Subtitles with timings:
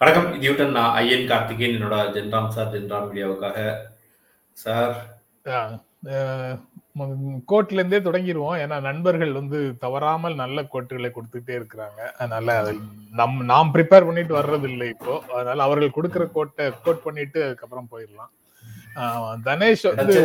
[0.00, 3.58] வணக்கம் இதுடன் நான் ஐயன் கார்த்திகேயன் என்னோட ஜென்ராம் சார் ஜென்ராம் வீடியோவுக்காக
[4.56, 4.92] சார்.
[7.50, 12.00] கோட்ல இருந்தே தொடங்கிடுவோம் ஏன்னா நண்பர்கள் வந்து தவறாமல் நல்ல கோட்டுகளை கொடுத்துட்டே இருக்கிறாங்க.
[12.22, 12.56] அதனால
[13.20, 15.14] நம் நாம் ப்ரிப்பேர் பண்ணிட்டு வர்றது இல்லை இப்போ.
[15.38, 18.32] அதனால அவர்கள் கொடுக்கிற கோட்டை கோட் பண்ணிட்டு அதுக்கப்புறம் போயிடலாம்.
[19.48, 20.18] தனேஷ் வந்து?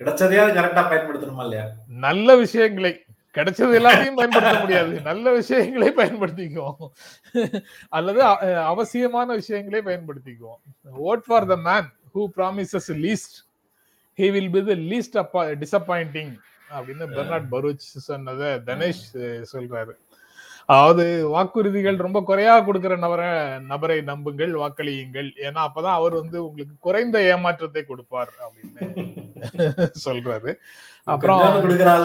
[0.00, 1.66] கிடைச்சதையாவது கரெக்டா பயன்படுத்தணுமா இல்லையா?
[2.06, 2.92] நல்ல விஷயங்களை
[3.36, 5.00] கிடைச்சது எல்லாத்தையும் பயன்படுத்த முடியாது.
[5.08, 6.86] நல்ல விஷயங்களை பயன்படுத்திக்குவோம்.
[7.88, 8.20] அல்லது
[8.74, 10.62] அவசியமான விஷயங்களை பயன்படுத்திக்குவோம்.
[11.04, 13.36] Ode for the man who promises least
[14.20, 15.16] he will be the least
[15.62, 16.34] disappointing
[16.76, 19.94] அப்படின்னு பெர்னாட் பரூச் சொன்னதை தனேஷ் சொல்றாரு.
[20.68, 23.26] அதாவது வாக்குறுதிகள் ரொம்ப குறையா கொடுக்கிற நபரை
[23.72, 25.28] நபரை நம்புங்கள் வாக்களியுங்கள்.
[25.46, 28.82] ஏன்னா அப்பதான் அவர் வந்து உங்களுக்கு குறைந்த ஏமாற்றத்தை கொடுப்பார் அப்படின்னு
[30.06, 30.50] சொல்றாரு.
[31.08, 31.42] அப்புறம்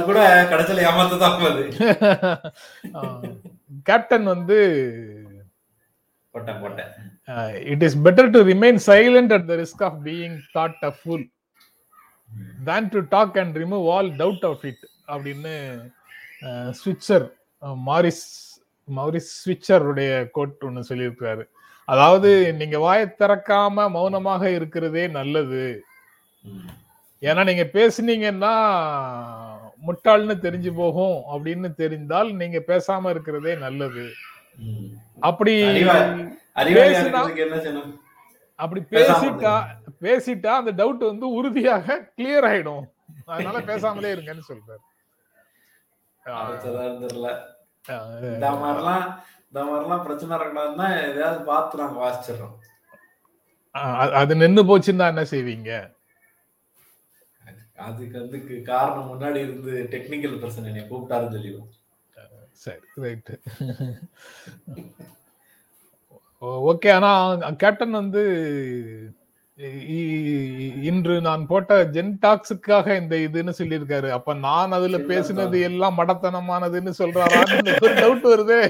[0.09, 0.20] கூட
[0.52, 1.64] கடைசியில ஏமாத்த தான் போகுது
[3.88, 4.58] கேப்டன் வந்து
[7.72, 11.26] it is better to remain silent at the risk of being thought a fool
[12.70, 15.56] than to talk and remove all doubt of it அப்படின்னு
[16.82, 17.26] ஸ்விட்சர்
[17.86, 18.23] மாரிஸ்
[18.97, 21.44] மாரிஸ் ஸ்விட்சருடைய கோட் ஒன்று சொல்லியிருக்காரு
[21.88, 25.64] அதாவது நீங்க வாயை திறக்காம மௌனமாக இருக்கிறதே நல்லது.
[27.30, 28.53] ஏன்னா நீங்க பேசுனீங்கன்னா
[29.88, 34.06] முட்டாள்னு தெரிஞ்சு போகும் அப்படின்னு தெரிந்தால் நீங்க பேசாம இருக்கிறதே நல்லது.
[35.30, 35.53] அப்படி
[38.64, 39.53] அப்படி பேசிட்டா
[40.05, 42.83] பேசிட்டா அந்த டவுட் வந்து உறுதியாக கிளியர் ஆயிடும்.
[43.33, 44.83] அதனால பேசாமலே இருங்கன்னு சொல்றாரு.
[48.36, 49.05] இந்த மாதிரிலாம்
[49.47, 52.55] இந்த மாதிரிலாம் பிரச்சனை இருக்கக்கூடாதுன்னா எதையாவது பார்த்து நாங்க வாசிச்சிடுறோம்.
[54.19, 55.71] அது நின்னு போச்சுன்னா என்ன செய்வீங்க?
[57.87, 58.37] அதுக்கு வந்து
[58.71, 61.71] காரணம் முன்னாடி இருந்து டெக்னிக்கல் பிரச்சனை என்னை கூப்பிட்டாருன்னு சொல்லிடுவோம்.
[62.64, 63.36] சரி ரைட்டு
[66.71, 67.11] ஓகே ஆனா
[67.61, 68.21] கேப்டன் வந்து
[70.89, 74.10] இன்று நான் போட்ட ஜென் டாக்ஸுக்காக இந்த இதுன்னு சொல்லியிருக்காரு.
[74.17, 78.62] அப்ப நான் அதுல பேசினது எல்லாம் மடத்தனமானதுன்னு சொல்றாரான்னு டவுட் வருதே.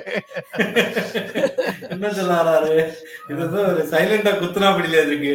[1.94, 2.74] என்ன சொல்லாரு
[3.30, 5.34] இது வந்து ஒரு சைலண்டா குத்துனாப்படியில இருக்கு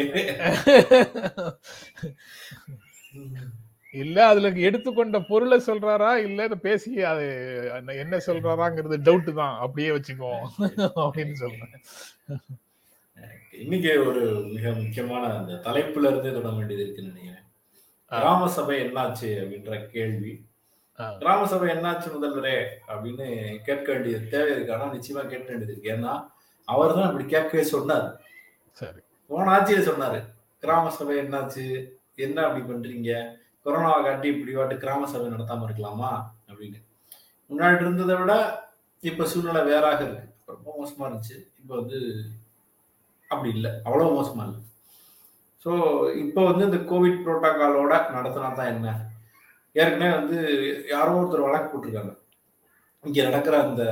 [3.94, 6.10] இல்ல அதுல எடுத்துக்கொண்ட பொருளை சொல்றாரா?
[6.26, 7.26] இல்ல பேசி அது
[8.02, 9.56] என்ன சொல்றாராங்கிறது டவுட் தான்.
[9.64, 10.46] அப்படியே வச்சுக்குவோம்.
[11.06, 11.74] அப்படின்னு சொல்றேன்.
[13.60, 14.20] இன்னைக்கு ஒரு
[14.52, 17.44] மிக முக்கியமான அந்த தலைப்புல இருந்தே தொடங்க வேண்டியது இருக்குன்னு நினைக்கிறேன்.
[18.06, 20.46] கிராம சபை என்னாச்சு அப்படின்ற கேள்வி.
[21.18, 24.74] கிராம சபை என்னாச்சு முதல்வரே அப்படின்னு கேட்க வேண்டியது தேவை இருக்கு.
[24.74, 25.92] ஆனா நிச்சயமா கேட்க வேண்டியது இருக்கு.
[25.92, 26.26] ஏன்னா
[26.64, 28.20] அவர் தான் இப்படி கேட்கவே சொன்னார்.
[28.72, 29.00] சரி.
[29.28, 30.20] போன ஆட்சியில சொன்னாரு
[30.60, 31.88] கிராம சபை என்னாச்சு?
[32.16, 33.36] என்ன அப்படி பண்றீங்க?
[33.64, 36.10] கொரோனாவை காட்டி இப்படி வாட்டு கிராம சபை நடத்தாம இருக்கலாமா?
[36.48, 36.80] அப்படின்னு.
[37.50, 38.34] முன்னாடி இருந்ததை விட
[39.00, 40.34] இப்ப சூழ்நிலை வேறாக இருக்கு.
[40.46, 41.36] ரொம்ப மோசமா இருந்துச்சு.
[41.60, 41.98] இப்ப வந்து
[43.30, 43.70] அப்படி இல்லை.
[43.86, 44.60] அவ்வளவு மோசமா இல்லை.
[45.64, 45.72] ஸோ
[46.24, 48.88] இப்போ வந்து இந்த கோவிட் புரோட்டோகாலோட நடத்தினா தான் என்ன?
[49.76, 50.38] ஏற்கனவே வந்து
[50.94, 52.12] யாரோ ஒருத்தர் வழக்கு போட்டிருக்காங்க.
[53.04, 53.82] இங்க நடக்கிற அந்த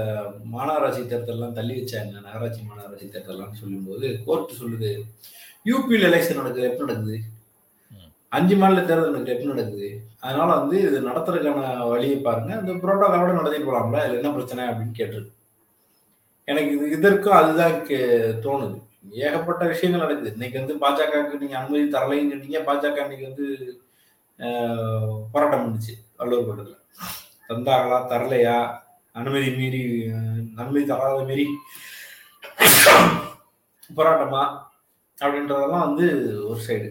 [0.54, 2.22] மாநகராட்சி தேர்தல்லாம் தள்ளி வச்சா என்ன?
[2.26, 4.90] நகராட்சி மாநகராட்சி தேர்தல்லாம் சொல்லும்போது கோர்ட் சொல்லுது
[5.70, 7.16] யூபியில் எலெக்ஷன் நடக்குது எப்போ நடக்குது.
[8.36, 9.88] அஞ்சு மாநில தேர்தல் நடக்குது எப்போ நடக்குது?
[10.24, 11.60] அதனால வந்து இது நடத்துறதுக்கான
[11.92, 12.52] வழியை பாருங்க.
[12.62, 14.00] இந்த புரோட்டோகாலோட நடத்திட்டு போலாம்ல.
[14.06, 15.32] இதுல என்ன பிரச்சனை அப்படின்னு கேட்டிருக்கு
[16.48, 17.76] எனக்கு இது இதற்கும் அதுதான்
[18.46, 18.78] தோணுது.
[19.04, 20.34] ஏகப்பட்ட விஷயங்கள் நடக்குது.
[20.36, 23.46] இன்னைக்கு வந்து பாஜகவுக்கு நீங்க அனுமதி தரலைன்னு சொன்னீங்க பாஜக இன்னைக்கு வந்து
[25.34, 26.80] போராட்டம் பண்ணுச்சு வள்ளுவர் கோட்டத்தில்
[27.48, 28.56] தந்தாங்களா தரலையா?
[29.14, 29.80] அனுமதி மீறி
[30.60, 31.46] அனுமதி தராத மீறி
[33.98, 34.42] போராட்டமா?
[35.18, 36.06] அப்படின்றதெல்லாம் வந்து
[36.50, 36.88] ஒரு சைடு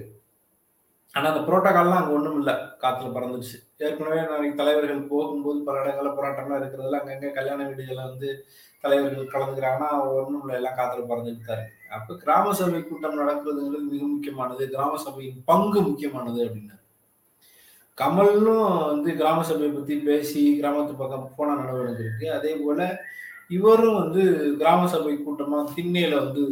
[1.14, 2.54] ஆனா அந்த புரோட்டோகால்லாம் அங்க ஒண்ணும் இல்லை.
[2.84, 8.30] காத்துல பறந்துடுச்சு ஏற்கனவே நாளைக்கு தலைவர்கள் போகும்போது பல இடங்கள்ல போராட்டம்லாம் இருக்கிறதுல அங்கங்க கல்யாண வீடுகளை வந்து
[8.84, 9.90] தலைவர்கள் கலந்துக்கிறாங்கன்னா
[10.20, 11.82] ஒன்றும் இல்லை எல்லாம் காத்துல பறந்துட்டு தான் இருக்கு.
[11.98, 14.64] அப்ப கிராம சபை கூட்டம் நடக்கிறதுங்கிறது மிக முக்கியமானது.
[14.76, 16.82] கிராம சபையின் பங்கு முக்கியமானது அப்படின்னாரு
[17.98, 22.28] கமலும் வந்து கிராம சபையை பத்தி பேசி கிராமத்து பக்கம் போன நடவடிக்கை இருக்கு.
[22.38, 22.80] அதே போல
[23.58, 24.22] இவரும் வந்து
[24.62, 26.44] கிராம சபை கூட்டமா திண்ணையில வந்து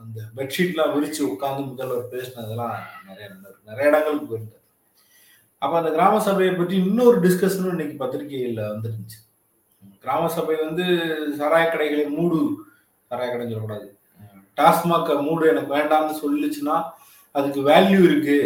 [0.00, 2.76] அந்த பெட்ஷீட்லாம் விரிச்சு உட்காந்து முதல்வர் பேசினதெல்லாம்
[3.08, 3.68] நிறைய நடந்திருக்கு.
[3.70, 4.60] நிறைய இடங்களுக்கு போயிருந்தார்
[5.62, 9.18] அப்ப அந்த கிராம சபையை பற்றி இன்னொரு டிஸ்கஷனும் இன்னைக்கு பத்திரிகையில வந்துருந்துச்சு.
[10.04, 10.84] கிராம சபை வந்து
[11.38, 12.40] சாராய கடைகளை மூடு.
[13.10, 13.86] தரைய கடன் சொல்லக்கூடாது.
[14.58, 16.76] டாஸ்மாக் மூடு எனக்கு வேண்டாம்னு சொல்லுச்சுன்னா
[17.38, 18.38] அதுக்கு வேல்யூ இருக்கு.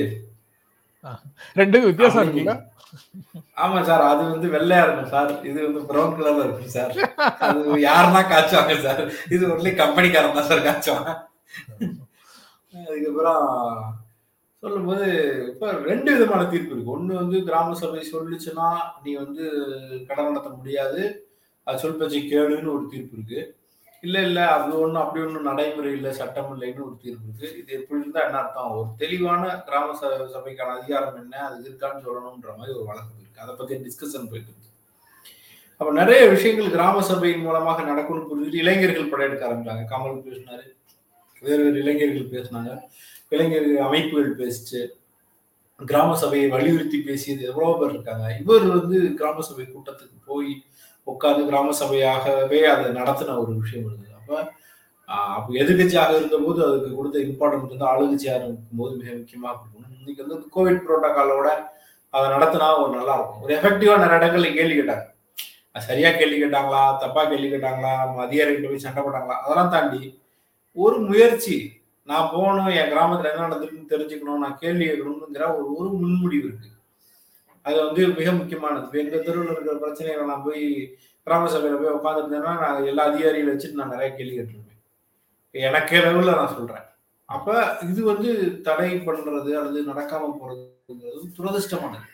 [1.60, 2.54] ரெண்டுக்கும் வித்தியாசம் இருக்குல்ல?
[3.64, 5.30] ஆமா சார் அது வந்து வெள்ளையா இருக்கும் சார்.
[5.48, 6.92] இது வந்து ப்ரௌன் கலர்ல இருக்கும் சார்.
[7.46, 9.02] அது யாருன்னா காய்ச்சுவாங்க சார்.
[9.34, 11.12] இது ஒன்லி கம்பெனிக்காரன் தான் சார் காய்ச்சுவாங்க
[12.86, 13.44] அதுக்கப்புறம்
[14.62, 15.06] சொல்லும்போது
[15.50, 16.94] இப்ப ரெண்டு விதமான தீர்ப்பு இருக்கு.
[16.96, 18.68] ஒண்ணு வந்து கிராம சபை சொல்லுச்சுன்னா
[19.04, 19.44] நீ வந்து
[20.08, 21.02] கடன் நடத்த முடியாது.
[21.66, 23.56] அது சொல் கேளுன்னு ஒரு தீர்ப்பு இருக்கு.
[24.00, 27.58] இல்லை இல்லை அது ஒன்றும் அப்படி ஒன்றும் நடைமுறை இல்லை சட்டம் இல்லைன்னு ஒரு தீர்ப்பு இருக்கு.
[27.58, 28.70] இது எப்படி இருந்தா என்ன அர்த்தம்?
[28.70, 31.36] ஒரு தெளிவான கிராம ச- சபைக்கான அதிகாரம் என்ன?
[31.36, 33.40] அது இருக்கான்னு சொல்லணும்ன்ற மாதிரி ஒரு வழக்கு இருக்கு.
[33.40, 34.68] அதை பத்தி டிஸ்கஷன் போயிட்டு இருக்கு.
[35.76, 39.84] அப்ப நிறைய விஷயங்கள் கிராம சபையின் மூலமாக நடக்கும்னு புரிஞ்சுட்டு இளைஞர்கள் படையெடுக்க ஆரம்பிச்சாங்க.
[39.90, 40.76] கமல் பேசினாரு.
[41.40, 42.80] வேறு வேறு இளைஞர்கள் பேசினாங்க.
[43.28, 44.86] இளைஞர்கள் அமைப்புகள் பேசிச்சு.
[45.84, 48.36] கிராம சபையை வலியுறுத்தி பேசியது எவ்வளவு பேர் இருக்காங்க.
[48.40, 50.64] இவர் வந்து கிராம சபை கூட்டத்துக்கு போய்
[51.06, 54.54] உட்கார்ந்து கிராம சபையாகவே அதை நடத்தின ஒரு விஷயம் இருந்தது அப்ப
[55.08, 59.98] ஆஹ் அப்போ எதிர்கட்சியாக இருந்தபோது அதுக்கு கொடுத்த இம்பார்ட்டன்ஸ் வந்து ஆளுங்கட்சியாக இருக்கும்போது மிக முக்கியமாக கொடுக்கணும்.
[59.98, 61.48] இன்னைக்கு வந்து கோவிட் புரோட்டோகாலோட
[62.10, 65.04] அதை நடத்தினா ஒரு நல்லா இருக்கும் ஒரு எஃபெக்டிவா நிறைய இடங்கள்ல கேள்வி கேட்டாங்க.
[65.80, 66.98] சரியா கேள்வி கேட்டாங்களா?
[66.98, 67.92] தப்பா கேள்வி கேட்டாங்களா?
[68.04, 69.36] நம்ம அதிகாரிகிட்ட போய் சண்டை போட்டாங்களா?
[69.42, 70.20] அதெல்லாம் தாண்டி
[70.72, 71.56] ஒரு முயற்சி
[72.02, 76.70] நான் போகணும் என் கிராமத்துல என்ன நடந்திருக்குன்னு தெரிஞ்சுக்கணும் நான் கேள்வி கேட்கணுங்கிற ஒரு ஒரு முன்முடிவு இருக்கு.
[77.66, 78.98] அது வந்து மிக முக்கியமானது.
[79.04, 80.64] எங்க தெருவில் இருக்கிற பிரச்சனைகளை நான் போய்
[81.26, 84.82] கிராம சபையில போய் உட்காந்துருந்தேன்னா நான் எல்லா அதிகாரிகளை வச்சுட்டு நான் நிறைய கேள்வி கேட்டிருப்பேன்.
[85.54, 86.84] எனக்கே லெவலில் நான் சொல்றேன்.
[87.28, 87.54] அப்ப
[87.90, 88.30] இது வந்து
[88.66, 92.06] தடை பண்றது அல்லது நடக்காம போறதுங்கிறது துரதிருஷ்டமானது.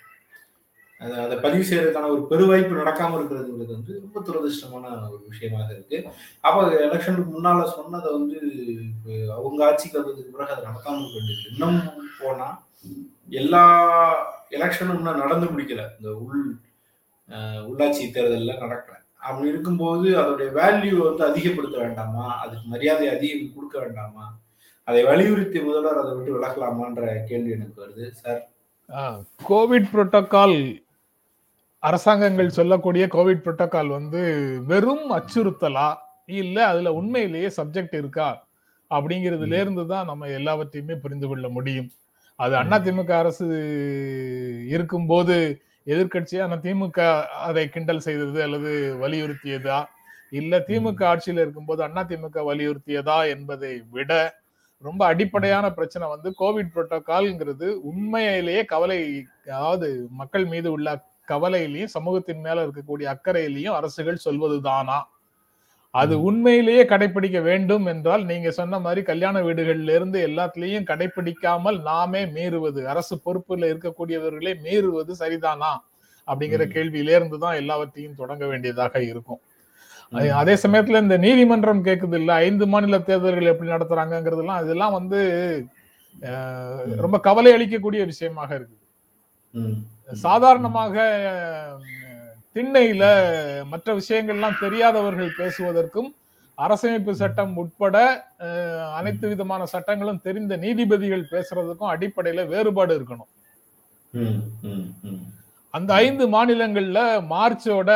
[1.01, 4.85] அது அதை பதிவு செய்யறதுக்கான ஒரு பெருவாய்ப்பு நடக்காம இருக்கிறதுங்கிறது வந்து ரொம்ப துரதிருஷ்டமான
[5.15, 5.99] ஒரு விஷயமாக இருக்கு.
[6.47, 8.39] அப்ப எலெக்ஷனுக்கு முன்னால சொன்னதை வந்து
[9.39, 11.81] அவங்க ஆட்சிக்கு வந்ததுக்கு பிறகு அதை நடக்காம இருக்க வேண்டியது இன்னும்
[12.21, 12.49] போனா
[13.29, 13.64] எல்லா
[14.50, 15.82] எலெக்ஷனும் இன்னும் நடந்து முடிக்கல.
[15.99, 16.43] இந்த உள்
[17.69, 18.96] உள்ளாட்சி தேர்தலில் நடக்கல.
[19.19, 22.38] அப்படி இருக்கும்போது அதோடைய வேல்யூ வந்து அதிகப்படுத்த வேண்டாமா?
[22.38, 24.40] அதுக்கு மரியாதை அதிகம் கொடுக்க வேண்டாமா?
[24.84, 28.11] அதை வலியுறுத்தி முதல்வர் அதை விட்டு விலகலாமான்ற கேள்வி எனக்கு வருது.
[28.11, 28.40] சார்?
[29.49, 30.82] கோவிட் புரோட்டோகால்
[31.79, 34.20] அரசாங்கங்கள் சொல்லக்கூடிய கோவிட் புரோட்டோகால் வந்து
[34.67, 35.88] வெறும் அச்சுறுத்தலா?
[36.26, 38.49] இல்ல அதுல உண்மையிலேயே சப்ஜெக்ட் இருக்கா?
[38.90, 41.90] அப்படிங்கிறதுல இருந்து தான் நம்ம எல்லாவற்றையுமே புரிந்து கொள்ள முடியும்.
[42.38, 43.46] அது அண்ணா திமுக அரசு
[44.69, 45.37] இருக்கும்போது
[45.87, 46.99] எதிர்க்கட்சியான திமுக
[47.46, 48.70] அதை கிண்டல் செய்தது அல்லது
[49.00, 49.79] வலியுறுத்தியதா?
[50.32, 54.12] இல்ல திமுக ஆட்சியில இருக்கும்போது அண்ணா திமுக வலியுறுத்தியதா என்பதை விட
[54.82, 58.99] ரொம்ப அடிப்படையான பிரச்சனை வந்து கோவிட் புரோட்டோகால்ங்கிறது உண்மையிலேயே கவலை
[59.49, 60.88] அதாவது மக்கள் மீது உள்ள
[61.29, 64.99] கவலையிலையும் சமூகத்தின் மேல இருக்கக்கூடிய அக்கறையிலையும் அரசுகள் சொல்வதுதானா?
[65.94, 72.83] அது உண்மையிலேயே கடைபிடிக்க வேண்டும் என்றால் நீங்க சொன்ன மாதிரி கல்யாண வீடுகள்ல இருந்து எல்லாத்துலயும் கடைபிடிக்காமல் நாமே மீறுவது
[72.85, 75.73] அரசு பொறுப்புல இருக்கக்கூடியவர்களே மீறுவது சரிதானா?
[76.29, 76.73] அப்படிங்கிற ம்.
[76.73, 79.41] கேள்வியில இருந்து தான் எல்லாவற்றையும் தொடங்க வேண்டியதாக இருக்கும்.
[80.12, 85.21] அது- சமயத்துல இந்த நீதிமன்றம் கேக்குது இல்ல ஐந்து மாநில தேர்தல்கள் எப்படி நடத்துறாங்கிறதுலாம் இதெல்லாம் வந்து
[86.97, 88.79] ரொம்ப கவலை அளிக்கக்கூடிய விஷயமாக இருக்கு.
[90.19, 90.94] சாதாரணமாக
[92.55, 93.05] திண்ணையில
[93.67, 96.11] மற்ற விஷயங்கள்லாம் தெரியாதவர்கள் பேசுவதற்கும்
[96.59, 97.97] அரசமைப்பு சட்டம் உட்பட
[98.99, 103.31] அனைத்து விதமான சட்டங்களும் தெரிந்த நீதிபதிகள் பேசுறதுக்கும் அடிப்படையில வேறுபாடு இருக்கணும்.
[105.71, 107.01] அந்த ஐந்து மாநிலங்கள்ல
[107.33, 107.91] மார்ச்சோட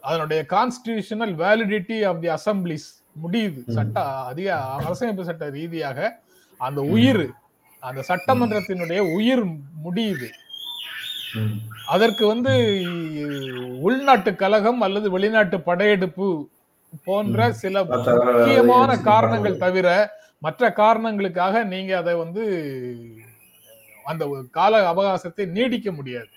[0.00, 2.88] அதனுடைய constitutional validity of the assemblies
[3.22, 3.60] முடியுது.
[3.76, 6.20] சட்ட அதிக அரசமைப்பு சட்ட ரீதியாக
[6.58, 7.24] அந்த உயிர்
[7.78, 9.44] அந்த சட்டமன்றத்தினுடைய உயிர்
[9.84, 10.28] முடியுது.
[11.86, 12.52] அதற்கு வந்து
[13.80, 16.28] உள்நாட்டு கழகம் அல்லது வெளிநாட்டு படையெடுப்பு
[17.04, 17.52] போன்ற.
[17.52, 19.88] சில முக்கியமான காரணங்கள் தவிர
[20.38, 22.44] மற்ற காரணங்களுக்காக நீங்க அதை வந்து
[24.04, 26.28] அந்த கால அவகாசத்தை நீடிக்க முடியாது.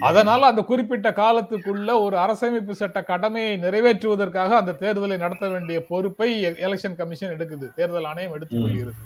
[0.00, 6.98] அதனால அந்த குறிப்பிட்ட காலத்துக்குள்ள ஒரு அரசமைப்பு சட்ட கடமையை நிறைவேற்றுவதற்காக அந்த தேர்தலை நடத்த வேண்டிய பொறுப்பை எலெக்ஷன்
[7.00, 9.00] கமிஷன் எடுக்குது தேர்தல் ஆணையம் எடுத்துக் கொள்கிறது.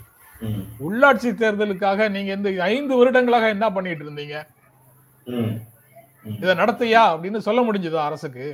[0.87, 4.35] உள்ளாட்சி தேர்தலுக்காக நீங்க இந்த ஐந்து வருடங்களாக என்ன பண்ணிட்டு இருந்தீங்க.
[6.41, 8.47] இதை நடத்தையா அப்படின்னு சொல்ல முடிஞ்சதா அரசுக்கு?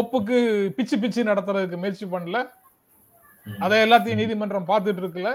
[0.00, 0.38] ஒப்புக்கு
[0.76, 2.38] பிச்சு பிச்சு நடத்துறதுக்கு முயற்சி பண்ணல.
[3.64, 5.30] அதை எல்லாத்தையும் நீதிமன்றம் பார்த்துட்டு இருக்குல்ல.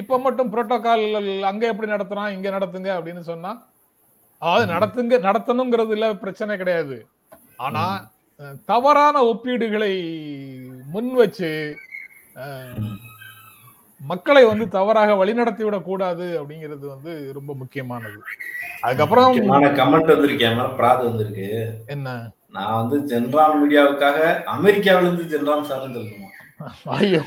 [0.00, 1.04] இப்ப மட்டும் புரோட்டோகால்
[1.50, 3.52] அங்க எப்படி நடத்துறான் இங்க நடத்துங்க அப்படின்னு சொன்னா
[4.42, 6.96] அதாவது நடத்துங்க நடத்தணுங்கிறதுல பிரச்சனை கிடையாது.
[7.66, 7.84] ஆனா
[8.70, 9.92] தவறான ஒப்பீடுகளை
[10.94, 11.50] முன் வச்சு.
[14.00, 18.22] மக்களை வந்து தவறாக வழிநடத்தி விடக் கூடாது அப்படிங்கிறது வந்து ரொம்ப முக்கியமானது.
[18.80, 21.76] அதுக்கப்புறம் கமெண்ட் வந்திருக்கு என் மேல பிராது வந்திருக்கு.
[21.86, 22.30] என்ன?
[22.50, 26.24] நான் வந்து ஜென்ராம் மீடியாவுக்காக அமெரிக்காவில இருந்து ஜென்ராம் சார்னு சொல்லணுமா
[26.84, 27.22] ஐயோ.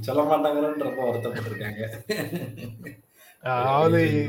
[0.00, 1.88] சொல்ல மாட்டாங்கன்னு ரொம்ப வருத்தப்பட்டிருக்காங்க.
[3.42, 4.28] அதாவது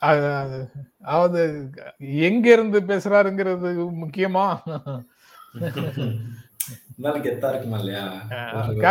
[0.00, 0.70] அது- அது-
[1.02, 4.58] அதாவது எங்க இருந்து பேசுறாருங்கிறது முக்கியமா?
[6.70, 8.04] இருந்தாலும் கெத்தா இருக்குமா இல்லையா?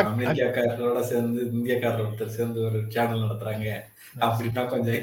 [0.01, 3.67] அமெரிக்காக்காரரோட சேர்ந்து இந்தியக்காரர் ஒருத்தர் சேர்ந்து ஒரு சேனல் நடத்துறாங்க.
[4.25, 4.97] அப்படின்னா கொஞ்சம்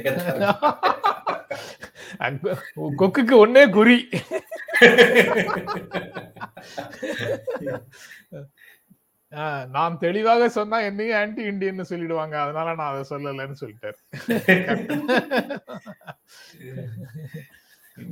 [3.03, 3.99] கொக்குக்கு ஒன்னே குறி.
[9.77, 12.35] நான் தெளிவாக சொன்னா என்னையும் ஆன்டி இண்டியன் சொல்லிடுவாங்க.
[12.45, 13.99] அதனால நான் அதை சொல்லலைன்னு சொல்லிட்டாரு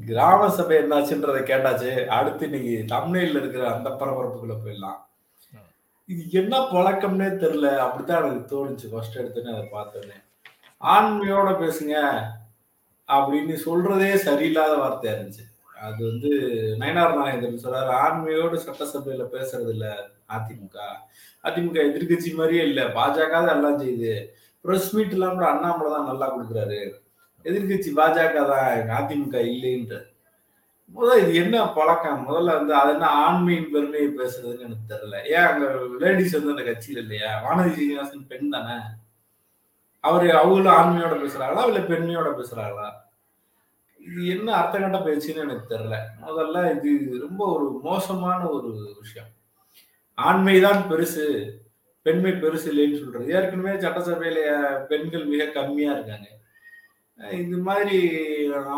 [0.07, 2.07] கிராம சபை என்னாச்சுன்றதை கேட்டாச்சு.
[2.07, 5.01] அடுத்து இன்னைக்கு தமிழ்ல இருக்கிற அந்த பரபரப்புக்குள்ள போயிடலாம்.
[6.09, 7.77] இது என்ன பழக்கம்னே தெரியல.
[7.77, 8.91] அப்படித்தான் எனக்கு தோணுச்சு.
[8.91, 10.17] ஃபர்ஸ்ட் எடுத்தோன்னே அதை பார்த்தோன்னே.
[10.81, 11.95] ஆண்மையோட பேசுங்க
[13.09, 15.45] அப்படின்னு சொல்றதே சரியில்லாத வார்த்தையா இருந்துச்சு.
[15.81, 16.31] அது வந்து
[16.79, 20.79] நயனார் நாயகன் சொல்றாரு ஆண்மையோடு சட்டசபையில பேசுறது இல்ல அதிமுக.
[21.45, 22.83] அதிமுக எதிர்க்கட்சி மாதிரியே இல்ல.
[22.85, 24.27] பாஜக தான் எல்லாம் செய்யுது.
[24.61, 26.81] பிரஸ் மீட் எல்லாம் கூட அண்ணாமலை தான் நல்லா கொடுக்குறாரு.
[27.47, 30.07] எதிர்க்கட்சி பாஜக தான் அதிமுக இல்லைன்றது
[30.95, 32.21] முதல்ல இது என்ன பழக்கம்?
[32.29, 35.17] முதல்ல வந்து அது என்ன ஆண்மையின் பெருமையை பேசுறதுன்னு எனக்கு தெரியல.
[35.27, 35.65] ஏன் அங்க
[35.99, 37.31] லேடிஸ் வந்து அந்த கட்சியில் இல்லையா?
[37.45, 38.77] வானதி சீனிவாசன் பெண் தானே?
[40.05, 42.87] அவர் அவங்களும் ஆண்மையோட பேசுறாங்களா இல்லை பெண்மையோட பேசுறாங்களா?
[44.01, 45.97] இது என்ன அர்த்தங்கட்ட பேச்சுன்னு எனக்கு தெரியல.
[46.27, 49.31] முதல்ல இது ரொம்ப ஒரு மோசமான ஒரு விஷயம்.
[50.19, 51.25] ஆண்மைதான் பெருசு
[52.03, 53.33] பெண்மை பெருசு இல்லைன்னு சொல்றது.
[53.33, 54.41] ஏற்கனவே சட்டசபையில
[54.87, 56.29] பெண்கள் மிக கம்மியா இருக்காங்க.
[57.41, 57.97] இது மாதிரி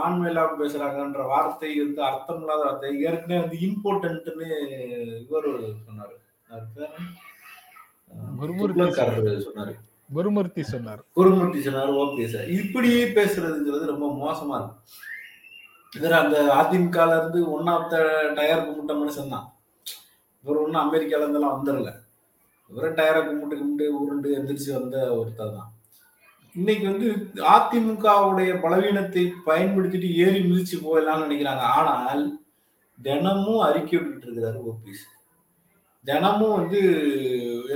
[0.02, 2.90] ஆண்மை இல்லாம பேசுறாங்கன்ற வார்த்தை வந்து அர்த்தம் இல்லாத வார்த்தை.
[3.09, 4.49] ஏற்கனவே வந்து இம்பார்ட்டன்ட்னு
[5.25, 5.49] இவர்
[5.87, 6.14] சொன்னாரு.
[8.40, 8.85] குருமூர்த்தி
[9.47, 9.75] சொன்னாரு.
[10.16, 11.00] குருமூர்த்தி சொன்னார்.
[11.18, 14.76] குருமூர்த்தி சொன்னார் ஓபிஎஸ் இப்படியே பேசுறதுங்கிறது ரொம்ப மோசமா இருக்கு.
[15.92, 17.97] இதுல அந்த அதிமுகல இருந்து ஒன் ஆஃப் த
[18.38, 19.47] டயர் கும்பிட்ட மனுஷன் தான்.
[20.45, 21.92] இவர் ஒன்றும் அமெரிக்கால இருந்தெல்லாம் வந்துடல
[22.71, 25.71] இவரை டயரை கும்பிட்டு கும்பிட்டு உருண்டு எந்திரிச்சு வந்த ஒருத்தர் தான்.
[26.58, 27.08] இன்னைக்கு வந்து
[27.54, 31.64] அதிமுகவுடைய பலவீனத்தை பயன்படுத்திட்டு ஏறி மிதிச்சு போயிடலாம்னு நினைக்கிறாங்க.
[31.78, 32.22] ஆனால்
[32.98, 35.04] தினமும் அறிக்கை விட்டுட்டு இருக்கிறாரு ஓபிஎஸ்
[36.04, 36.80] தினமும் வந்து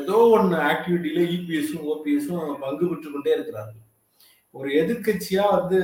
[0.01, 3.81] ஏதோ ஒன்று ஆக்டிவிட்டியில இபிஎஸும் ஓபிஎஸும் பங்கு பெற்று கொண்டே இருக்கிறார்கள்.
[4.55, 5.79] ஒரு எதிர்கட்சியா வந்து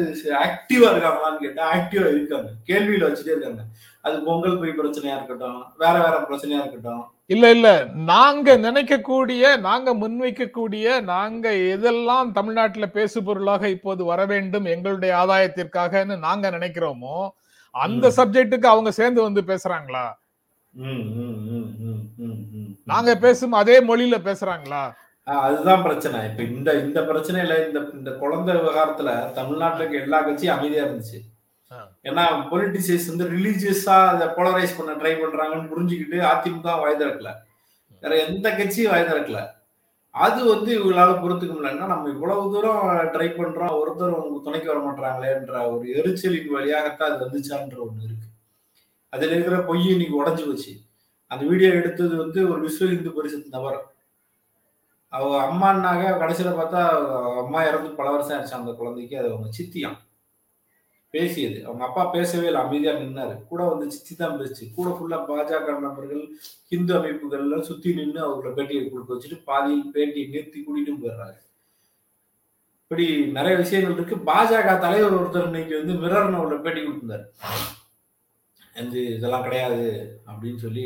[0.47, 2.51] ஆக்டிவா இருக்காங்களான்னு கேட்டா ஆக்டிவா இருக்காங்க.
[2.71, 3.63] கேள்வியில வச்சுட்டே இருக்காங்க.
[4.05, 7.69] அது பொங்கல் போய் பிரச்சனையா இருக்கட்டும் வேற வேற பிரச்சனையா இருக்கட்டும் இல்ல இல்ல
[8.11, 16.47] நாங்க நினைக்கக்கூடிய நாங்க முன்வைக்கக்கூடிய நாங்க எதெல்லாம் தமிழ்நாட்டுல பேசு பொருளாக இப்போது வர வேண்டும் எங்களுடைய ஆதாயத்திற்காகன்னு நாங்க
[16.51, 17.17] நினைக்கிறோமோ
[17.75, 18.15] அந்த ம்.
[18.17, 20.07] சப்ஜெக்ட்டுக்கு அவங்க சேர்ந்து வந்து பேசுறாங்களா.
[22.87, 24.83] நாங்க பேசும் அதே மொழியில பேசுறாங்களா
[25.27, 30.85] அதுதான் பிரச்சனை இப்ப இந்த இந்த பிரச்சனையில இந்த இந்த குழந்தை விவகாரத்துல தமிழ்நாட்டுல இருக்க எல்லா கட்சியும் அமைதியா
[30.85, 31.19] இருந்துச்சு.
[32.03, 37.35] ஏன்னா பொலிட்டிசைஸ் வந்து ரிலீஜியஸா அதை போலரைஸ் பண்ண ட்ரை பண்றாங்கன்னு புரிஞ்சுக்கிட்டு அதிமுக வாய் திறக்கல.
[38.01, 39.57] வேற எந்த கட்சியும் வாய் திறக்கல.
[40.11, 45.79] அது வந்து இவங்களால பொறுத்துக்க முடியலன்னா நம்ம இவ்வளவு தூரம் ட்ரை பண்றோம் ஒருத்தர் உங்களுக்கு துணைக்கு வர மாட்டாங்களேன்ற
[45.79, 48.27] ஒரு எரிச்சலின் வழியாகத்தான் அது வந்துச்சான்ற ஒண்ணு இருக்கு.
[49.09, 50.73] அதுல இருக்கிற பொய் இன்னைக்கு உடஞ்சு போச்சு.
[51.27, 53.93] அந்த வீடியோ எடுத்தது வந்து ஒரு விஸ்வ இந்து பரிசு நபர்.
[55.09, 56.81] அவ அம்மான்னாக கடைசியில பார்த்தா
[57.45, 59.19] அம்மா இறந்து பல வருஷம் ஆச்சு அந்த குழந்தைக்கு.
[59.19, 59.99] அது அவங்க சித்தியாம்.
[61.15, 61.59] பேசியது.
[61.67, 63.35] அவங்க அப்பா பேசவே இல்லை அமைதியா நின்னாரு.
[63.51, 64.65] கூட வந்து சித்தி தான் பேசுச்சு.
[64.79, 66.23] கூட ஃபுல்லா பாஜக நபர்கள்
[66.73, 71.39] ஹிந்து அமைப்புகள் எல்லாம் சுத்தி நின்று அவங்கள பேட்டியை கொடுக்க வச்சுட்டு பாதியில் பேட்டியை நிறுத்தி கூட்டிட்டு போயிடுறாங்க
[72.83, 74.17] இப்படி நிறைய விஷயங்கள் இருக்கு.
[74.31, 77.27] பாஜக தலைவர் ஒருத்தர் இன்னைக்கு வந்து மிரர்னு அவங்கள பேட்டி கொடுத்திருந்தாரு.
[78.79, 79.87] வந்து இதெல்லாம் கிடையாது
[80.31, 80.85] அப்படின்னு சொல்லி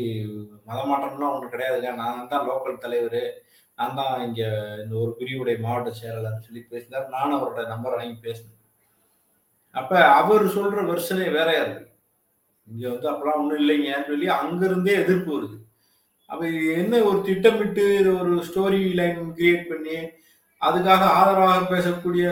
[0.69, 3.21] மதமாற்றம்லாம் ஒன்று கிடையாதுங்க நான் தான் லோக்கல் தலைவர்.
[3.77, 4.47] நான் தான் இங்கே
[4.81, 7.07] இந்த ஒரு பிரிவுடைய மாவட்ட செயலாளர் சொல்லி பேசினார்.
[7.15, 8.59] நானும் அவரோட நம்பர் வாங்கி பேசினேன்.
[9.75, 11.85] அப்ப அவர் சொல்ற வெர்ஷனே வேறையா இருக்கு
[12.67, 15.57] இங்க வந்து அப்பெல்லாம் ஒண்ணும் இல்லைங்கன்னு சொல்லி அங்கிருந்தே எதிர்ப்பு வருது.
[16.29, 19.97] அப்ப இது என்ன ஒரு திட்டமிட்டு இது ஒரு ஸ்டோரி லைன் கிரியேட் பண்ணி
[20.61, 22.25] அதுக்காக ஆதரவாக பேசக்கூடிய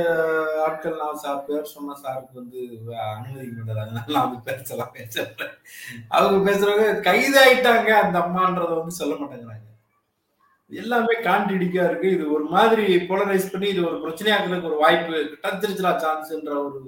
[0.65, 2.59] ஆட்கள் நான் சார் பேர் சொன்ன சாருக்கு வந்து
[3.07, 5.51] அனுமதிக்க மாட்டாரு அதனால நான் வந்து பேசலாம் பேசுறேன்
[6.09, 9.67] அவங்க பேசுறவங்க கைதாயிட்டாங்க அந்த அம்மான்றத வந்து சொல்ல மாட்டேங்கிறாங்க.
[10.71, 12.09] எல்லாமே கான்ட்ரிடிக்கா இருக்கு.
[12.15, 16.79] இது ஒரு மாதிரி போலரைஸ் பண்ணி இது ஒரு பிரச்சனையாக்குறதுக்கு ஒரு வாய்ப்பு கிடைச்சிருச்சுடா சான்ஸ்ன்ற ஒரு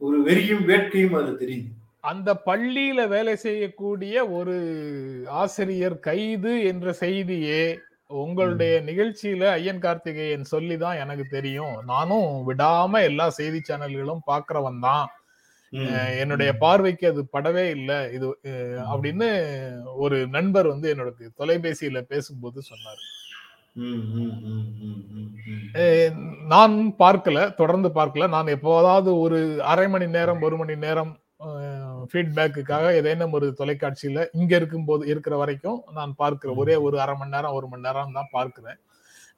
[0.00, 1.70] ஒரு வெறியும் வேட்கையும் அது தெரியுது.
[2.10, 4.56] அந்த பள்ளியில வேலை செய்யக்கூடிய ஒரு
[5.42, 7.62] ஆசிரியர் கைது என்ற செய்தியே
[8.22, 11.76] உங்களுடைய நிகழ்ச்சியில ஐயன் கார்த்திகேயன் சொல்லிதான் எனக்கு தெரியும்.
[11.92, 15.08] நானும் விடாம எல்லா செய்தி சேனல்களும் பாக்குறவன் தான்.
[16.22, 17.96] என்னுடைய பார்வைக்கு அது படவே இல்லை.
[18.16, 18.26] இது
[18.92, 19.28] அப்படின்னு
[20.04, 21.10] ஒரு நண்பர் வந்து என்னோட
[21.40, 23.02] தொலைபேசியில பேசும்போது சொன்னார்.
[26.48, 28.28] நான் பார்க்கல தொடர்ந்து பார்க்கல.
[28.28, 31.12] நான் எப்போதாவது ஒரு அரை மணி நேரம் ஒரு மணி நேரம்
[32.10, 37.52] ஃபீட்பேக்குக்காக ஏதேனும் ஒரு தொலைக்காட்சியில இங்க இருக்கும்போது இருக்கிற வரைக்கும் நான் பார்க்கிறேன் ஒரே ஒரு அரை மணி நேரம்
[37.52, 38.78] ஒரு மணி நேரம் தான் பார்க்கிறேன்.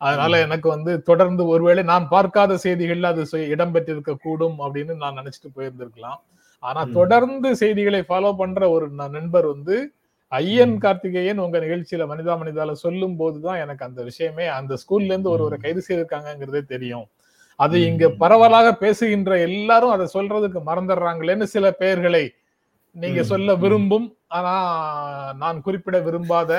[0.01, 3.23] அதனால எனக்கு வந்து தொடர்ந்து ஒருவேளை நான் பார்க்காத செய்திகள்ல அது
[3.55, 6.21] இடம்பெற்றிருக்க கூடும் அப்படின்னு நான் நினைச்சிட்டு போயிருந்திருக்கலாம்.
[6.63, 6.93] ஆனா ம்.
[6.93, 9.77] தொடர்ந்து செய்திகளை ஃபாலோ பண்ற ஒரு நண்பர் வந்து
[10.33, 15.59] ஐயன் கார்த்திகேயன் உங்க நிகழ்ச்சியில மனிதா மனிதால சொல்லும் போதுதான் எனக்கு அந்த விஷயமே அந்த ஸ்கூல்ல இருந்து ஒருவரை
[15.59, 17.07] கைது செய்திருக்காங்கிறதே தெரியும்
[17.59, 17.77] அது.
[17.89, 22.25] இங்க பரவலாக பேசுகின்ற எல்லாரும் அதை சொல்றதுக்கு மறந்துடுறாங்களேன்னு சில பெயர்களை
[22.97, 23.21] நீங்க.
[23.31, 24.07] சொல்ல விரும்பும்
[24.37, 24.53] ஆனா
[25.39, 26.53] நான் குறிப்பிட விரும்பாத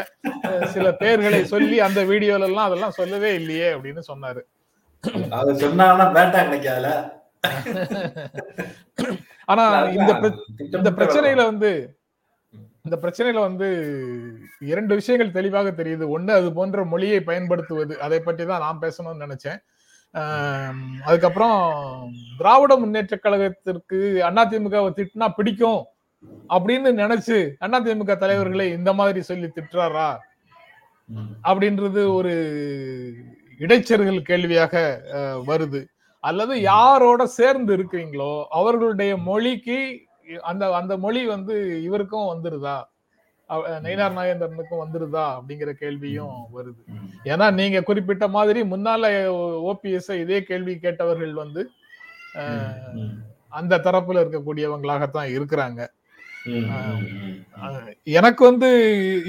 [0.74, 4.42] சில பெயர்களை சொல்லி அந்த வீடியோல எல்லாம் அதெல்லாம் சொல்லவே இல்லையே அப்படின்னு சொன்னாரு
[5.38, 6.90] அதை சொன்னாங்கன்னா பேட்டா கிடைக்காதுல
[9.48, 9.66] ஆனா
[9.98, 10.12] இந்த
[10.76, 11.72] இந்த பிரச்சனையில வந்து.
[12.86, 13.68] இந்த பிரச்சனையில வந்து
[14.72, 16.06] இரண்டு விஷயங்கள் தெளிவாக தெரியுது.
[16.16, 17.94] ஒண்ணு அது போன்ற மொழியை பயன்படுத்துவது.
[18.06, 19.60] அதை பற்றி தான் நான் பேசணும்னு நினைச்சேன்.
[21.08, 21.58] அதுக்கப்புறம்
[22.40, 25.82] திராவிட முன்னேற்ற கழகத்திற்கு அதிமுகவை திட்டினா பிடிக்கும்
[26.56, 30.10] அப்படின்னு நினைச்சு அதிமுக தலைவர்களை இந்த மாதிரி சொல்லி திட்டுறாரா?
[31.50, 32.34] அப்படின்றது ஒரு
[33.66, 34.74] இடைச்சர்கள் கேள்வியாக
[35.50, 35.82] வருது.
[36.24, 39.80] அல்லது யாரோட சேர்ந்து இருக்கிறீங்களோ அவர்களுடைய மொழிக்கு
[40.50, 41.56] அந்த அந்த மொழி வந்து
[41.88, 42.78] இவருக்கும் வந்துருதா?
[43.86, 45.26] நயினார் நாகேந்திரனுக்கும் வந்துருதா?
[45.38, 46.82] அப்படிங்கிற கேள்வியும் வருது.
[47.32, 49.12] ஏன்னா நீங்க குறிப்பிட்ட மாதிரி முன்னால
[49.72, 51.64] ஓபிஎஸ் இதே கேள்வி கேட்டவர்கள் வந்து.
[53.60, 55.82] அந்த தரப்புல இருக்கக்கூடியவங்களாகத்தான் இருக்கிறாங்க.
[58.20, 58.70] எனக்கு வந்து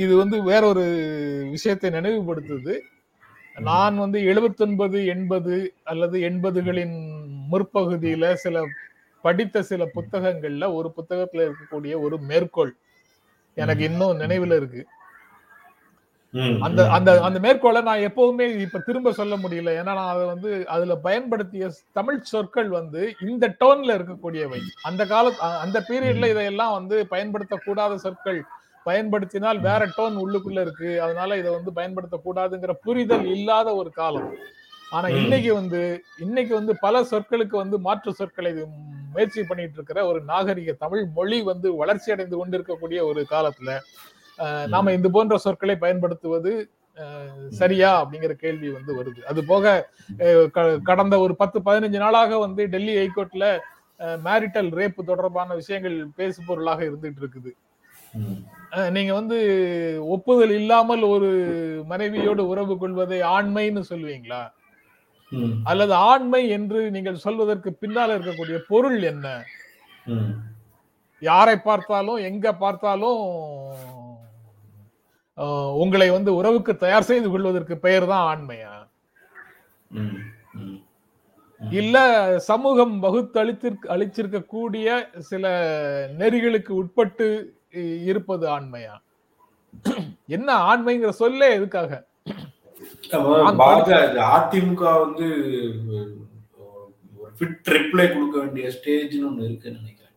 [0.05, 0.85] இது வந்து வேற ஒரு
[1.55, 2.75] விஷயத்தை நினைவுபடுத்துது.
[3.57, 5.55] நான் வந்து 79 எண்பது
[5.85, 6.97] அல்லது எண்பதுகளின்
[7.53, 8.63] முற்பகுதியில சில
[9.25, 12.73] படித்த சில புத்தகங்கள்ல ஒரு புத்தகத்துல இருக்கக்கூடிய ஒரு மேற்கோள்
[13.57, 14.83] எனக்கு இன்னும் நினைவுல இருக்கு.
[16.67, 19.71] அந்த அந்த அந்த மேற்கோளை நான் எப்பவுமே இப்ப திரும்ப சொல்ல முடியல.
[19.81, 24.61] ஏன்னா நான் அதை வந்து அதுல பயன்படுத்திய தமிழ் சொற்கள் வந்து இந்த டோன்ல இருக்கக்கூடியவை.
[24.83, 25.33] அந்த கால
[25.65, 28.41] அந்த பீரியட்ல இதையெல்லாம் வந்து பயன்படுத்தக்கூடாத சொற்கள்
[28.87, 30.91] பயன்படுத்தினால் வேற டோன் உள்ளுக்குள்ள இருக்கு.
[31.07, 34.31] அதனால இதை வந்து பயன்படுத்தக்கூடாதுங்கிற புரிதல் இல்லாத ஒரு காலம்.
[34.93, 35.09] ஆனா.
[35.21, 35.81] இன்னைக்கு வந்து
[36.19, 38.53] இன்னைக்கு வந்து பல சொற்களுக்கு வந்து மாற்று சொற்களை
[39.15, 43.71] முயற்சி பண்ணிட்டு இருக்கிற ஒரு நாகரிக தமிழ் மொழி வந்து வளர்ச்சி அடைந்து கொண்டிருக்கக்கூடிய ஒரு காலத்துல
[44.69, 46.53] நாம இந்த போன்ற சொற்களை பயன்படுத்துவது
[47.53, 49.65] சரியா அப்படிங்கிற கேள்வி வந்து வருது அது போக
[50.85, 53.47] கடந்த ஒரு பத்து பதினஞ்சு நாளாக வந்து டெல்லி ஹைகோர்ட்ல
[54.25, 57.53] மேரிட்டல் ரேப் தொடர்பான விஷயங்கள் பேசு பொருளாக இருந்துட்டு இருக்குது
[58.91, 59.37] நீங்க வந்து
[60.09, 61.29] ஒப்புதல் இல்லாமல் ஒரு
[61.87, 64.41] மனைவியோடு உறவு கொள்வதை ஆண்மைன்னு சொல்லுவீங்களா.
[65.71, 69.27] அல்லது ஆண்மை என்று நீங்கள் சொல்வதற்கு பின்னால் இருக்கக்கூடிய பொருள் என்ன.
[71.23, 73.23] யாரை பார்த்தாலும் எங்க பார்த்தாலும்
[75.83, 78.73] உங்களை வந்து உறவுக்கு தயார் செய்து கொள்வதற்கு பெயர் தான் ஆண்மையா.
[81.61, 81.97] இல்ல
[82.51, 84.89] சமூகம் வகுத்தளித்திருக்க அளிச்சிருக்கக்கூடிய
[85.31, 85.45] சில
[86.21, 87.27] நெறிகளுக்கு உட்பட்டு
[88.11, 88.95] இருப்பது ஆண்மையா?
[90.37, 91.91] என்ன ஆண்மைங்கிற சொல்லே எதுக்காக?
[94.35, 95.27] அதிமுக வந்து
[97.21, 100.17] ஒரு ஃபிட் ரிப்ளை கொடுக்க வேண்டிய ஸ்டேஜ்னு ஒண்ணு இருக்குன்னு நினைக்கிறேன்.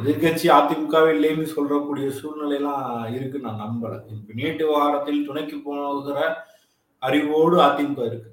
[0.00, 2.84] எதிர்கட்சி அதிமுகவே இல்லைன்னு சொல்றக்கூடிய சூழ்நிலை எல்லாம்
[3.16, 3.92] இருக்கு நான் நம்பல.
[4.18, 6.18] இப்ப நீட்டு விவகாரத்தில் துணைக்கு போகிற
[7.02, 8.30] அறிவோடு அதிமுக இருக்கு.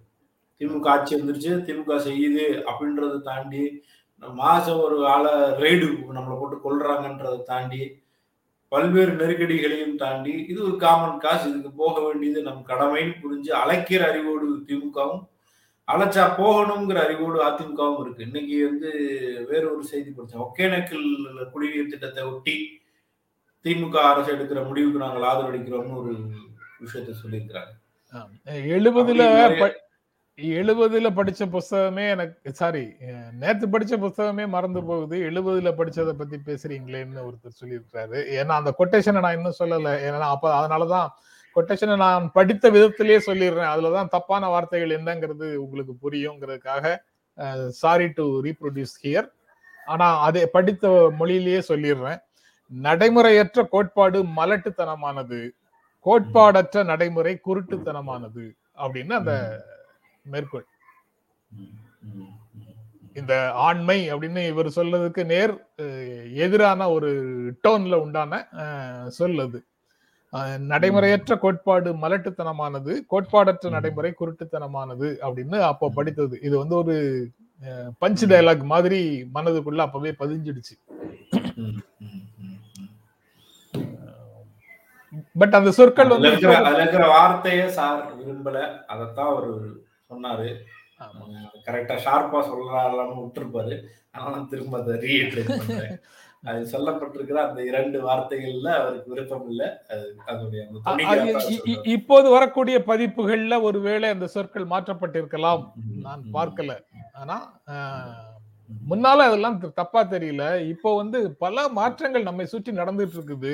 [0.62, 3.64] திமுக ஆட்சி வந்துருச்சு திமுக செய்யுது அப்படின்றத தாண்டி
[4.22, 7.82] மாசம் ஒரு ஆளை ரெய்டு நம்மளை போட்டு கொள்றாங்கன்றதை தாண்டி
[8.74, 14.48] பல்வேறு நெருக்கடிகளையும் தாண்டி இது ஒரு காமன் காசு இதுக்கு போக வேண்டியது நம் கடமைன்னு புரிஞ்சு அழைக்கிற அறிவோடு
[14.70, 15.24] திமுகவும்
[15.88, 18.26] அழைச்சா போகணுங்கிற அறிவோடு அதிமுகவும் இருக்கு.
[18.28, 18.92] இன்னைக்கு வந்து
[19.50, 20.44] வேற ஒரு செய்தி படிச்சேன்.
[20.46, 21.06] ஒகேனக்கல்
[21.54, 22.56] குடிநீர் திட்டத்தை ஒட்டி
[23.66, 26.14] திமுக அரசு எடுக்கிற முடிவுக்கு நாங்கள் ஆதரவளிக்கிறோம்னு ஒரு
[26.84, 27.74] விஷயத்த சொல்லியிருக்கிறாங்க.
[28.78, 29.24] எழுபதுல
[30.42, 32.84] எழுபதுல படிச்ச புஸ்தகமே எனக்கு சாரி
[33.42, 35.18] நேத்து படிச்ச புஸ்தகமே மறந்து போகுது.
[35.30, 39.94] எழுபதுல படிச்சதை பத்தி பேசுறீங்களேன்னு ஒருத்தர் சொல்லியிருக்காரு ஏன்னா அந்த கொட்டேஷனை நான் இன்னும் சொல்லல.
[40.08, 41.08] ஏன்னா அப்ப அதனாலதான்
[41.56, 43.72] கொட்டேஷனை நான் படித்த விதத்திலேயே சொல்லிடுறேன்.
[43.76, 46.96] அதுலதான் தப்பான வார்த்தைகள் என்னங்கிறது உங்களுக்கு புரியுங்கிறதுக்காக
[47.70, 49.30] சாரி டு ரீப்ரொடியூஸ் ஹியர்
[49.86, 52.20] ஆனா அதை படித்த மொழியிலேயே சொல்லிடுறேன்.
[52.72, 55.40] நடைமுறையற்ற கோட்பாடு மலட்டுத்தனமானது.
[56.06, 58.46] கோட்பாடற்ற நடைமுறை குருட்டுத்தனமானது
[58.84, 59.34] அப்படின்னு அந்த
[60.22, 60.68] மேற்கோள்.
[63.14, 63.34] இந்த
[63.68, 65.54] ஆண்மை அப்படின்னு இவர் சொல்லதுக்கு நேர்
[66.44, 67.10] எதிரான ஒரு
[67.64, 68.40] டோன்ல உண்டான
[69.18, 69.60] சொல் அது.
[70.72, 73.70] நடைமுறையற்ற கோட்பாடு மலட்டுத்தனமானது கோட்பாடற்ற.
[73.70, 76.36] நடைமுறை குருட்டுத்தனமானது அப்படின்னு அப்போ படித்தது.
[76.42, 76.96] இது வந்து ஒரு
[78.02, 79.02] பஞ்ச் டயலாக் மாதிரி
[79.36, 80.76] மனதுக்குள்ள அப்பவே பதிஞ்சிடுச்சு.
[85.42, 86.30] பட் அந்த சொற்கள் வந்து
[87.14, 88.60] வார்த்தையே சார் விரும்பல.
[88.86, 89.50] அதைத்தான் அவர்
[90.12, 90.48] சொன்னாரு.
[91.66, 93.76] கரெக்டா ஷார்ப்பா சொல்லலாம்னு விட்டுருப்பாரு.
[94.12, 96.00] ஆனா நான் திரும்ப அதை ரீஎட்ரேட் பண்றேன்.
[96.44, 99.84] அது சொல்லப்பட்டிருக்கிற அந்த இரண்டு வார்த்தைகள்ல அவருக்கு விருப்பம் இல்ல.
[99.90, 101.82] அது அதனுடைய சொல்றாரு.
[101.88, 105.64] இப்போது வரக்கூடிய பதிப்புகள்ல ஒருவேளை அந்த சொற்கள் மாற்றப்பட்டிருக்கலாம்.
[106.02, 106.76] நான் பார்க்கல.
[107.14, 107.38] ஆனா.
[108.90, 110.62] முன்னால அதெல்லாம் தப்பா தெரியல.
[110.68, 113.54] இப்போ வந்து பல மாற்றங்கள் நம்மை சுற்றி நடந்துட்டு இருக்குது.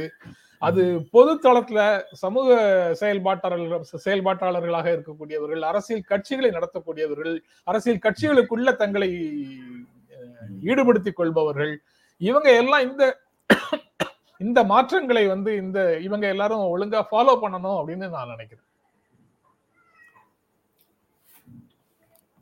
[0.62, 1.80] அது பொது தளத்துல
[2.14, 2.56] சமூக
[2.94, 7.36] செயல்பாட்டாளர்கள் செயல்பாட்டாளர்களாக இருக்கக்கூடியவர்கள் அரசியல் கட்சிகளை நடத்தக்கூடியவர்கள்
[7.68, 9.10] அரசியல் கட்சிகளுக்குள்ள தங்களை
[10.62, 11.74] ஈடுபடுத்திக் கொள்பவர்கள்
[12.22, 13.04] இவங்க எல்லாம் இந்த
[14.42, 18.66] இந்த மாற்றங்களை வந்து இந்த இவங்க எல்லாரும் ஒழுங்கா ஃபாலோ பண்ணணும் அப்படின்னு நான் நினைக்கிறேன்.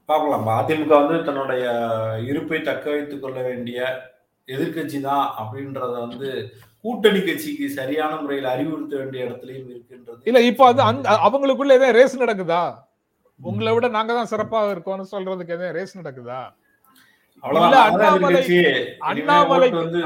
[0.10, 0.48] பார்க்கலாம்.
[0.60, 1.64] அதிமுக வந்து தன்னுடைய
[2.30, 3.80] இருப்பை தக்க வைத்துக் கொள்ள வேண்டிய
[4.48, 6.30] எதிர்க்கட்சி தான் அப்படின்றத வந்து
[6.86, 10.20] கூட்டணி கட்சிக்கு சரியான முறையில் அறிவுறுத்த வேண்டிய இடத்துலயும் இருக்கின்றது.
[10.30, 12.64] இல்ல இப்போ அது அந்த அவங்களுக்குள்ள எதாவது ரேஸ் நடக்குதா?
[13.40, 16.42] உங்களை விட நாங்க தான் சிறப்பா இருக்கோம்னு சொல்றதுக்கு எதாவது ரேஸ் நடக்குதா?
[17.44, 18.60] அண்ணாமலைக்கு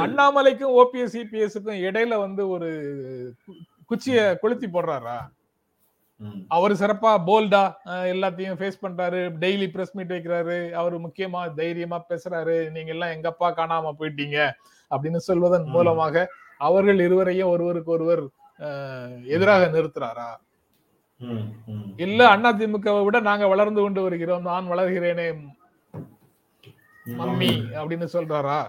[0.06, 2.70] அண்ணாமலைக்கும் ஓபிஎஸ் சிபிஎஸ்க்கும் இடையில வந்து ஒரு
[3.90, 5.20] குச்சிய கொளுத்தி போடுறாரா?
[6.56, 7.62] அவர் சிறப்பா போல்டா
[8.14, 9.22] எல்லாத்தையும் ஃபேஸ் பண்றாரு.
[9.44, 10.58] டெய்லி பிரஸ் மீட் வைக்கிறாரு.
[10.80, 12.58] அவர் முக்கியமா தைரியமா பேசுறாரு.
[12.76, 14.38] நீங்க எல்லாம் எங்கப்பா காணாம போயிட்டீங்க?
[14.92, 15.68] அப்படின்னு சொல்வதன்.
[15.76, 16.26] மூலமாக
[16.62, 18.24] அவர்கள் இருவரையும் ஒருவருக்கு ஒருவர்
[19.36, 20.30] எதிராக நிறுத்துறாரா.
[22.06, 25.28] இல்ல அதிமுகவை விட நாங்க வளர்ந்து கொண்டு வருகிறோம் நான் வளர்கிறேனே
[27.06, 28.60] மம்மி அப்படின்னு சொல்றாரா?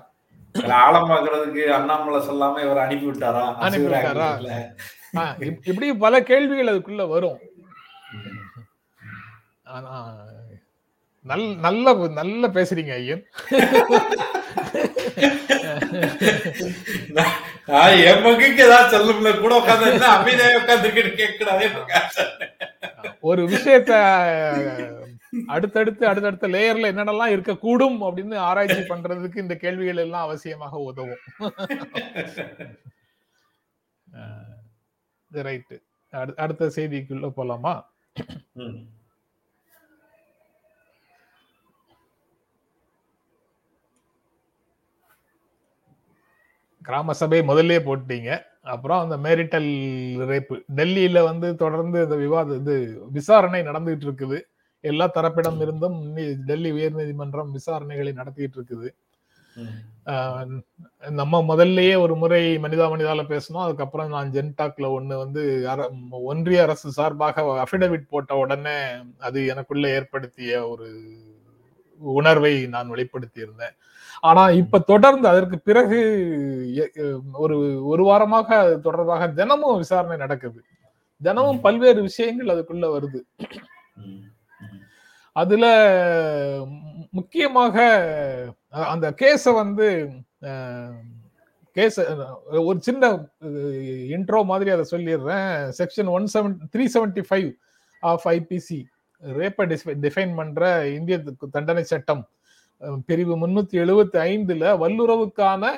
[0.54, 4.30] இதுல ஆழம் பாக்குறதுக்கு அண்ணாமலை சொல்லாம இவர் அனுப்பி விட்டாரா அனுப்பி விட்டாரா?
[5.70, 7.38] இப்படி பல கேள்விகள் அதுக்குள்ள வரும்.
[9.74, 9.94] ஆனா
[11.30, 13.24] நல் நல்ல நல்ல பேசுறீங்க ஐயன்.
[18.10, 21.66] என் மகிக்கு ஏதாவது சொல்லும்ல கூட உட்காந்து அமைதியாக உட்காந்துக்கிட்டு கேட்கக்கூடாதே.
[23.30, 23.92] ஒரு விஷயத்த
[25.54, 31.22] அடுத்தடுத்து அடுத்தடுத்த லேயர்ல என்னென்னலாம் இருக்கக்கூடும் அப்படின்னு ஆராய்ச்சி பண்றதுக்கு இந்த கேள்விகள் எல்லாம் அவசியமாக உதவும்.
[35.30, 35.76] ரைட்டு
[36.44, 37.74] அடுத்த செய்திக்குள்ள போலாமா?
[46.82, 48.30] கிராம சபை முதல்ல போட்டீங்க
[48.72, 49.70] அப்புறம் அந்த மேரிட்டல்
[50.30, 52.74] ரேப்பு டெல்லியில வந்து தொடர்ந்து இந்த விவாத இது
[53.18, 54.38] விசாரணை நடந்துகிட்டு இருக்குது.
[54.84, 55.96] எல்லா தரப்பிடம் இருந்தும்
[56.48, 58.90] டெல்லி உயர்நீதிமன்றம் விசாரணைகளை நடத்திட்டு இருக்குது.
[61.20, 65.42] நம்ம முதல்லயே ஒரு முறை மனிதா மனிதால பேசணும் அதுக்கப்புறம் நான் ஜென்டாக்ல ஒண்ணு வந்து
[66.30, 68.76] ஒன்றிய அரசு சார்பாக அபிடவிட் போட்ட உடனே
[69.28, 70.88] அது எனக்குள்ள ஏற்படுத்திய ஒரு
[72.02, 73.76] உணர்வை நான் வெளிப்படுத்தி இருந்தேன்
[74.22, 75.98] ஆனா இப்ப தொடர்ந்து அதற்கு பிறகு
[77.44, 77.56] ஒரு
[77.90, 80.60] ஒரு வாரமாக அது தொடர்பாக தினமும் விசாரணை நடக்குது.
[81.22, 83.20] தினமும் பல்வேறு விஷயங்கள் அதுக்குள்ள வருது.
[85.36, 85.64] அதுல
[87.18, 87.76] முக்கியமாக
[88.92, 89.86] அந்த கேஸ வந்து
[91.76, 91.98] கேஸ்
[92.68, 93.10] ஒரு சின்ன
[94.16, 95.52] இன்ட்ரோ மாதிரி அதை சொல்லிடுறேன்.
[95.80, 97.50] Section one seven three seventy five
[98.02, 98.80] of IPC
[99.22, 99.66] ரேப்பை
[100.04, 100.62] define பண்ற
[100.98, 101.16] இந்திய
[101.56, 102.22] தண்டனை சட்டம்.
[103.06, 105.72] பிரிவு முன்னூத்தி எழுபத்தி ஐந்துல வல்லுறவுக்கான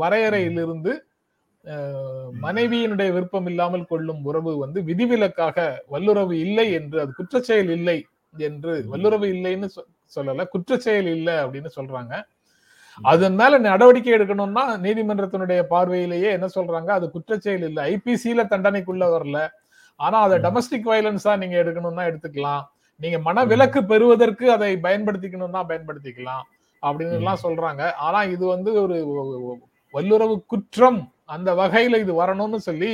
[0.00, 0.92] வரையறையிலிருந்து
[2.44, 5.58] மனைவியினுடைய விருப்பம் இல்லாமல் கொள்ளும் உறவு வந்து விதிவிலக்காக
[5.90, 7.98] வல்லுறவு இல்லை என்று அது குற்றச்செயல் இல்லை
[8.36, 9.68] என்று வல்லுறவு இல்லைன்னு
[10.16, 12.14] சொல்லல குற்றச்செயல் இல்லை அப்படின்னு சொல்றாங்க.
[12.98, 17.82] அதன் மேல நடவடிக்கை எடுக்கணும்னா நீதிமன்றத்தினுடைய பார்வையிலேயே என்ன சொல்றாங்க அது குற்றச்செயல் இல்லை.
[17.94, 19.38] ஐபிசியில தண்டனைக்குள்ள வரல.
[20.00, 20.36] ஆனா அதை.
[20.44, 22.62] டொமஸ்டிக் வயலன்ஸா நீங்க எடுக்கணும்னா எடுத்துக்கலாம்.
[23.00, 26.44] நீங்க மனவிலக்கு பெறுவதற்கு அதை பயன்படுத்திக்கணும்னா பயன்படுத்திக்கலாம்
[26.82, 28.96] அப்படின்னு எல்லாம் சொல்றாங்க ஆனா இது வந்து ஒரு
[29.94, 31.00] வல்லுறவு குற்றம்
[31.34, 32.92] அந்த வகையில இது வரணும்னு சொல்லி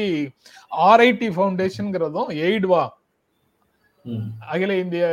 [0.89, 2.83] ஆர்ஐடி ஃபவுண்டேஷன்ங்கிறதும் எய்டுவா.
[4.53, 5.05] அகில இந்திய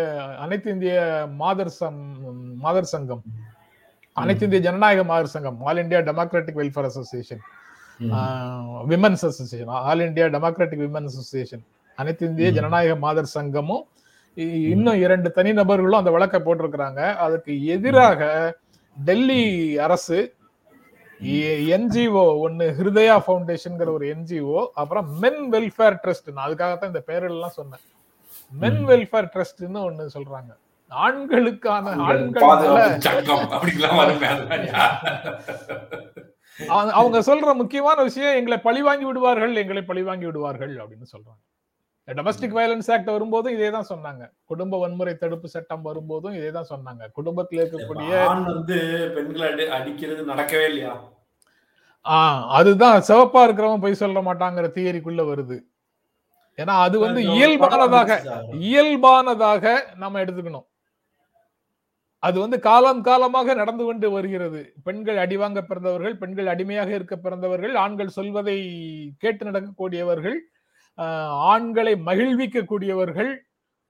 [0.43, 0.95] அனைத்து இந்திய
[1.41, 1.99] மாதர் சம்
[2.65, 3.23] மாதர் சங்கம்
[4.17, 7.41] அனைத்து இந்திய ஜனநாயக மாதர் சங்கம் all India democratic welfare association.
[8.91, 11.63] Women's association all India democratic women association
[11.97, 12.49] அனைத்து இந்திய.
[12.57, 13.83] ஜனநாயக மாதர் சங்கமும்
[14.37, 17.15] இன்னும் இரண்டு தனிநபர்களும் அந்த வழக்கை போட்டிருக்கிறாங்க.
[17.15, 18.57] அதுக்கு எதிராக
[19.05, 20.35] டெல்லி அரசு
[21.23, 26.31] என்ஜிஓ ஒன்னு ஹிருதயா ஃபவுண்டேஷன்ங்கிற ஒரு என்ஜிஓ அப்புறம் மென் வெல்ஃபேர் ட்ரஸ்ட்.
[26.33, 27.79] நான் அதுக்காகத்தான் இந்த பேரெல்லாம் சொன்னேன்.
[28.51, 28.85] மென்.
[28.87, 30.57] வெல்ஃபேர் ட்ரஸ்ட்னு ஒண்ணு சொல்றாங்க.
[30.89, 32.47] ஆண்களுக்கான ஆண்கள்
[36.67, 41.56] அவங்க- சொல்ற முக்கியமான விஷயம் எங்களை பழிவாங்கி விடுவார்கள் எங்களை பழிவாங்கி விடுவார்கள் அப்படின்னு சொல்றாங்க.
[42.07, 44.29] டொமஸ்டிக் வயலன்ஸ் ஆக்ட் வரும்போதும் இதே தான் சொன்னாங்க.
[44.45, 47.03] குடும்ப வன்முறை தடுப்பு சட்டம் வரும்போதும் இதே தான் சொன்னாங்க.
[47.13, 48.11] குடும்பத்தில் இருக்கக்கூடிய
[48.43, 48.77] வந்து
[49.15, 50.93] பெண்களை அடி அடிக்கிறது நடக்கவே இல்லையா?
[52.05, 53.01] ஆஹ் அதுதான்.
[53.01, 55.57] சிவப்பா இருக்கிறவன் போய் சொல்ல மாட்டாங்கிற தியரிக்குள்ள வருது.
[56.57, 58.11] ஏன்னா அது வந்து இயல்பானதாக.
[58.59, 59.65] இயல்பானதாக
[59.95, 60.67] நம்ம எடுத்துக்கணும்.
[62.19, 64.73] அது வந்து காலம் காலமாக நடந்து கொண்டு வருகிறது.
[64.83, 68.55] பெண்கள் அடிவாங்க பிறந்தவர்கள் பெண்கள் அடிமையாக இருக்க பிறந்தவர்கள் ஆண்கள் சொல்வதை
[69.17, 70.37] கேட்டு நடக்கக்கூடியவர்கள்
[71.53, 73.31] ஆண்களை மகிழ்விக்கக்கூடியவர்கள்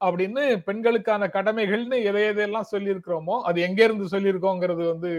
[0.00, 5.12] அப்படின்னு பெண்களுக்கான கடமைகள்னு எதை எதையெல்லாம் சொல்லியிருக்கிறோமோ அது எங்கேருந்து சொல்லியிருக்கோங்கிறது வந்து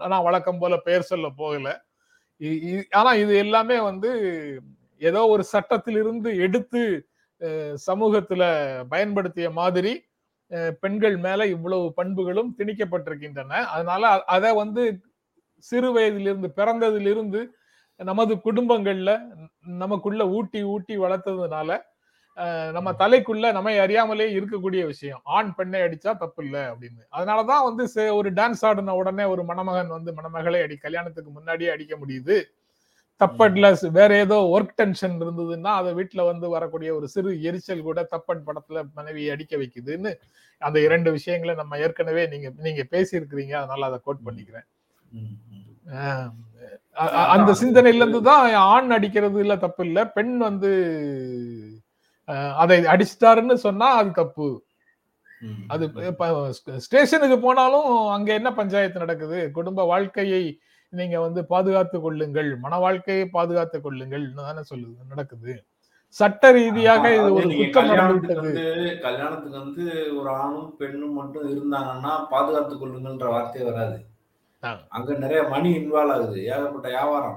[0.00, 1.68] நான் வழக்கம் போல பெயர் சொல்ல போகல.
[2.40, 4.10] ஆனால் ஆனா இது எல்லாமே வந்து
[5.02, 6.82] ஏதோ ஒரு சட்டத்திலிருந்து எடுத்து
[7.86, 8.44] சமூகத்தில் சமூகத்துல
[8.92, 9.92] பயன்படுத்திய மாதிரி
[10.84, 13.52] பெண்கள் மேல இவ்வளவு பண்புகளும் திணிக்கப்பட்டிருக்கின்றன.
[13.74, 14.02] அதனால
[14.36, 14.82] அதை வந்து
[15.64, 17.40] சிறு வயதிலிருந்து பிறந்ததிலிருந்து
[18.04, 19.12] நமது குடும்பங்கள்ல
[19.66, 21.78] நமக்குள்ள ஊட்டி ஊட்டி வளர்த்ததுனால
[22.72, 25.20] நம்ம தலைக்குள்ள நம்மை அறியாமலே இருக்கக்கூடிய விஷயம்.
[25.24, 27.02] ஆண் பெண்ணை அடிச்சா தப்பு இல்லை அப்படின்னு.
[27.16, 32.36] அதனாலதான் வந்து ஒரு டான்ஸ் ஆடின உடனே ஒரு மணமகன் வந்து மணமகளை அடி கல்யாணத்துக்கு முன்னாடியே அடிக்க முடியுது.
[33.20, 38.44] தப்பட்ல வேற ஏதோ ஒர்க் டென்ஷன் இருந்ததுன்னா அதை வீட்டுல வந்து வரக்கூடிய ஒரு சிறு எரிச்சல் கூட தப்பட்
[38.46, 40.12] படத்துல மனைவியை அடிக்க வைக்குதுன்னு
[40.58, 43.52] அந்த இரண்டு விஷயங்களை நம்ம ஏற்கனவே நீங்க நீங்க பேசியிருக்கிறீங்க.
[43.52, 44.68] அதனால அதை கோட் பண்ணிக்கிறேன்.
[47.34, 50.70] அந்த சிந்தனையில இருந்து தான் ஆண் அடிக்கிறது இல்ல தப்பு இல்ல பெண் வந்து
[52.62, 54.48] அதை அடிச்சிட்டாருன்னு சொன்னா அது தப்பு.
[55.72, 55.84] அது
[56.86, 59.38] ஸ்டேஷனுக்கு போனாலும் அங்க என்ன பஞ்சாயத்து நடக்குது?
[59.58, 60.42] குடும்ப வாழ்க்கையை
[60.92, 62.50] நீங்க வந்து பாதுகாத்து கொள்ளுங்கள்.
[62.64, 65.54] மன வாழ்க்கையை பாதுகாத்து கொள்ளுங்கள் தானே சொல்லுது நடக்குது.
[66.16, 68.66] சட்ட ரீதியாக இது ஒரு குற்றம் நடந்து கல்யாணத்துக்கு வந்து
[69.06, 69.84] கல்யாணத்துக்கு வந்து
[70.18, 73.98] ஒரு ஆணும் பெண்ணும் மட்டும் இருந்தாங்கன்னா பாதுகாத்து கொள்ளுங்கன்ற வார்த்தையே வராது.
[74.62, 76.38] அங்க நிறைய மணி இன்வால்வ் ஆகுது.
[76.52, 77.36] ஏகப்பட்ட வியாபாரம்.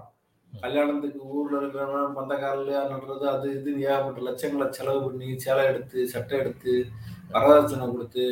[0.53, 6.73] கல்யாணத்துக்கு ஊர்ல இருக்கிறவன் பந்தக்காரல நடுறது அது இதுன்னு ஏகப்பட்ட லட்சங்களை செலவு பண்ணி சேலை எடுத்து சட்டை எடுத்து
[7.33, 8.25] வரதட்சணை கொடுத்து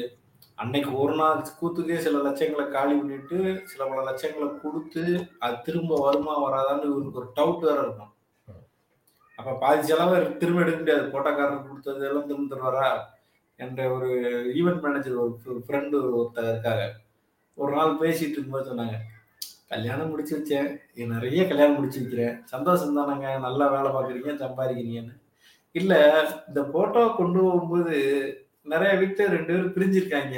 [0.56, 5.04] அன்னைக்கு ஒரு நாள் கூத்துக்கே சில லட்சங்களை காலி பண்ணிட்டு சில பல லட்சங்களை கொடுத்து
[5.40, 8.12] அது திரும்ப வருமா வராதான்னு இவருக்கு ஒரு டவுட் வேற இருக்கும்.
[9.38, 11.06] அப்ப பாதி செலவை திரும்ப எடுக்க முடியாது.
[11.14, 12.90] போட்டோக்காரர் கொடுத்தது எல்லாம் திரும்ப தருவாரா?
[13.60, 14.10] என்ற ஒரு
[14.60, 16.84] ஈவெண்ட் மேனேஜர் ஒரு ஃப்ரெண்டு ஒருத்தர் இருக்காங்க
[17.62, 18.98] ஒரு நாள் பேசிட்டு இருக்கும்போது சொன்னாங்க
[19.72, 20.70] கல்யாணம் முடிச்சு வச்சேன்
[21.14, 25.14] நிறைய கல்யாணம் முடிச்சு வைக்கிறேன் சந்தோஷம் தானங்க நல்லா வேலை பார்க்குறீங்க சம்பாதிக்கிறீங்கன்னு.
[25.76, 26.00] இல்லை
[26.50, 27.96] இந்த போட்டோ கொண்டு போகும்போது
[28.74, 30.38] நிறைய வீட்டில் ரெண்டு பேரும் பிரிஞ்சிருக்காங்க.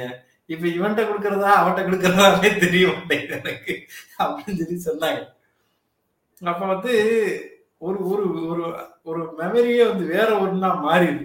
[0.52, 3.74] இப்ப இவன்கிட்ட கொடுக்கறதா அவன்கிட்ட கொடுக்கறதாவே தெரிய மாட்டேங்குது எனக்கு
[4.22, 5.22] அப்படின்னு சொல்லி சொன்னாங்க.
[6.52, 6.94] அப்ப வந்து
[7.86, 8.64] ஒரு ஒரு ஒரு
[9.10, 11.24] ஒரு மெமரியே வந்து வேற ஒன்றா மாறிடுது.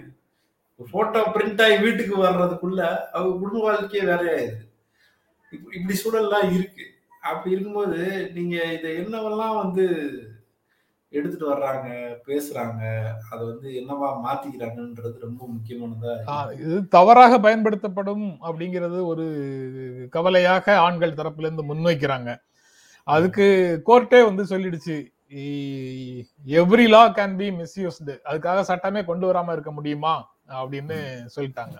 [0.94, 2.80] போட்டோ பிரிண்ட் ஆகி வீட்டுக்கு வர்றதுக்குள்ள
[3.14, 4.64] அவங்க குடும்ப வாழ்க்கையே வேறையாயிருது
[5.52, 6.84] இப்படி சூழல்லாம் இருக்கு.
[7.20, 8.00] அப்படி இருக்கும்போது
[8.34, 9.84] நீங்க இதை என்னவெல்லாம் வந்து
[11.12, 11.86] எடுத்துட்டு வர்றாங்க
[12.26, 12.80] பேசுறாங்க
[13.30, 16.14] அதை வந்து என்னவா மாத்திக்கிறாங்கன்றது ரொம்ப முக்கியமானதா
[16.52, 19.26] இது தவறாக பயன்படுத்தப்படும் அப்படிங்கிறது ஒரு
[20.10, 22.30] கவலையாக ஆண்கள் தரப்புல இருந்து முன்வைக்கிறாங்க.
[23.06, 23.46] அதுக்கு
[23.86, 24.96] கோர்ட்டே வந்து சொல்லிடுச்சு
[26.60, 30.14] every law can be misused அதுக்காக சட்டமே கொண்டு வராம இருக்க முடியுமா?
[30.60, 30.98] அப்படின்னு
[31.36, 31.76] சொல்லிட்டாங்க.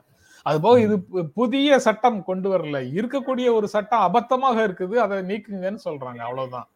[0.49, 0.97] அது போக இது
[1.39, 6.69] புதிய சட்டம் கொண்டு வரல இருக்கக்கூடிய ஒரு சட்டம் அபத்தமாக இருக்குது அதை நீக்குங்கன்னு சொல்றாங்க அவ்வளவுதான்.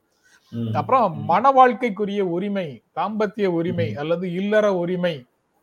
[0.81, 1.13] அப்புறம்.
[1.31, 2.67] மன வாழ்க்கைக்குரிய உரிமை
[2.99, 3.89] தாம்பத்திய உரிமை.
[4.03, 5.15] அல்லது இல்லற உரிமை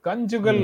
[0.05, 0.63] கஞ்சுகல்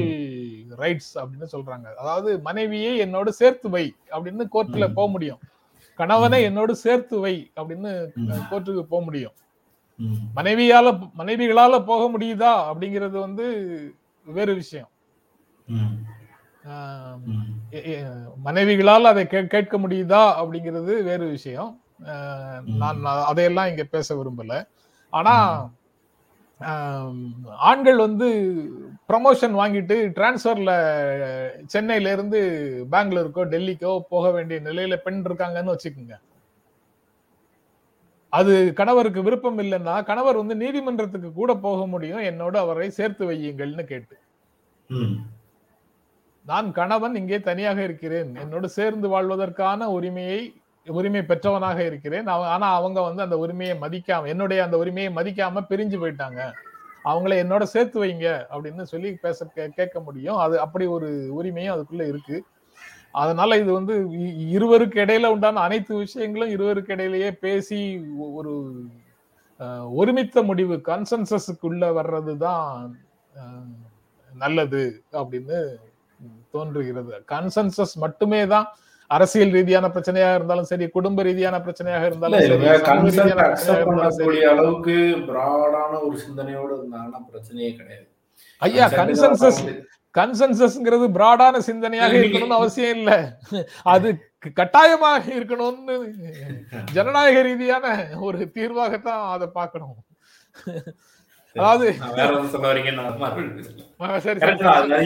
[0.82, 4.88] ரைட்ஸ் அப்படின்னு சொல்றாங்க அதாவது மனைவியை என்னோடு சேர்த்து வை அப்படின்னு கோர்ட்ல.
[4.94, 5.42] போக முடியும்
[6.00, 6.40] கணவனை.
[6.44, 7.92] என்னோடு சேர்த்து வை அப்படின்னு.
[8.52, 9.36] கோர்ட்டுக்கு போக முடியும்.
[10.38, 10.88] மனைவியால
[11.20, 13.46] மனைவிகளால போக முடியுதா அப்படிங்கிறது வந்து
[14.28, 14.92] வேறு விஷயம்
[18.45, 21.71] மனைவிகளால் அதை கேட்க முடியுதா அப்படிங்கிறது வேறு விஷயம்.
[22.82, 23.01] நான்
[23.32, 24.54] அதையெல்லாம் இங்க பேச விரும்பல.
[25.13, 25.36] ஆனா
[27.69, 28.28] ஆண்கள் வந்து
[29.10, 30.71] ப்ரமோஷன் வாங்கிட்டு டிரான்ஸ்ஃபர்ல
[31.73, 32.39] சென்னையில இருந்து
[32.91, 36.15] பெங்களூருக்கோ டெல்லிக்கோ போக வேண்டிய நிலையில பெண் இருக்காங்கன்னு வச்சுக்கோங்க.
[38.34, 42.25] அது கணவருக்கு விருப்பம் இல்லைன்னா கணவர் வந்து நீதிமன்றத்துக்கு கூட போக முடியும்.
[42.32, 44.15] என்னோட அவரை சேர்த்து வையுங்கள்னு கேட்டு.
[46.46, 48.36] நான் கணவன் இங்கே தனியாக இருக்கிறேன்.
[48.36, 50.54] என்னோடு சேர்ந்து வாழ்வதற்கான உரிமையை
[50.86, 52.28] உரிமை பெற்றவனாக இருக்கிறேன்.
[52.28, 56.52] ஆனா அவங்க வந்து அந்த உரிமையை மதிக்காம என்னுடைய அந்த உரிமையை மதிக்காம பிரிஞ்சு போயிட்டாங்க.
[57.06, 60.36] அவங்கள என்னோட சேர்த்து வைங்க அப்படின்னு சொல்லி பேச கே- கேட்க முடியும்.
[60.36, 62.44] அது அப்படி ஒரு உரிமையும் அதுக்குள்ள இருக்கு.
[63.12, 68.84] அதனால இது வந்து இ- இருவருக்கு இடையில உண்டான அனைத்து விஷயங்களும் இருவருக்கு இடையிலேயே பேசி ஒ- ஒரு
[69.96, 73.00] ஒருமித்த முடிவு கன்சன்சஸுக்குள்ள வர்றது தான்
[74.34, 75.76] நல்லது அப்படின்னு
[76.56, 77.13] தோன்றுகிறது.
[77.34, 78.67] கன்சென்சஸ் மட்டுமே தான்
[79.15, 82.45] அரசியல் ரீதியான பிரச்சனையா இருந்தாலும் சரி குடும்ப ரீதியான பிரச்சனையாக இருந்தாலும்
[83.01, 84.95] பிரச்சனையாக அளவுக்கு
[85.30, 88.08] பிராடான ஒரு சிந்தனையோட இருந்தாங்கன்னா பிரச்சனையே கிடையாது.
[88.62, 89.62] ஐயா கன்சென்சஸ்
[90.15, 93.12] கன்சென்சஸ்ங்கிறது பிராடான சிந்தனையாக இருக்கணும்னு அவசியம் இல்ல.
[93.93, 94.10] அது
[94.60, 95.95] கட்டாயமாக இருக்கணும்னு
[96.97, 97.86] ஜனநாயக ரீதியான
[98.28, 99.97] ஒரு தீர்வாகத்தான் அதை பார்க்கணும்.
[101.56, 103.20] அதாவது வேற எதுவும் சொல்ல வரீங்க நான்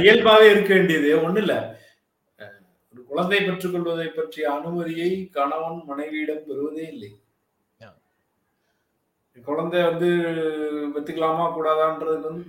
[0.02, 1.10] இயல்பாவே இருக்க வேண்டியது.
[1.24, 1.56] ஒண்ணு இல்ல.
[2.94, 7.12] ஒரு குழந்தை பெற்றுக் கொள்வதை பற்றிய அனுமதியை கணவன் மனைவியிடம் பெறுவதே இல்லை.
[9.48, 10.08] குழந்தை வந்து
[10.94, 12.42] பெத்துக்கலாமா கூடாதான்றது வந்து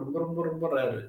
[0.00, 1.00] ரொம்ப ரொம்ப ரொம்ப ரேரு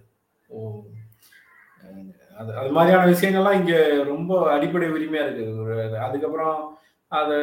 [2.38, 3.74] அது அது மாதிரியான விஷயங்கள்லாம் இங்க
[4.06, 5.48] ரொம்ப அடிப்படை உரிமையா இருக்கு
[6.00, 6.56] அதுக்கப்புறம்
[7.12, 7.38] அதை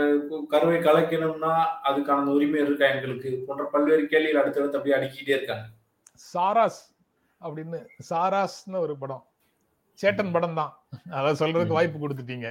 [0.49, 1.53] கருவை கலைக்கணும்னா
[1.85, 3.45] அதுக்கான உரிமை இருக்கா எங்களுக்கு?
[3.47, 5.67] போன்ற பல்வேறு கேள்விகள் அடுத்தடுத்து அப்படியே அடுக்கிட்டே இருக்காங்க.
[6.33, 6.81] சாராஸ்
[7.41, 9.25] அப்படின்னு சாராஸ்னு ஒரு படம்.
[9.99, 10.73] சேட்டன் படம் தான்
[11.19, 12.49] அத சொல்றதுக்கு வாய்ப்பு கொடுத்துட்டீங்க.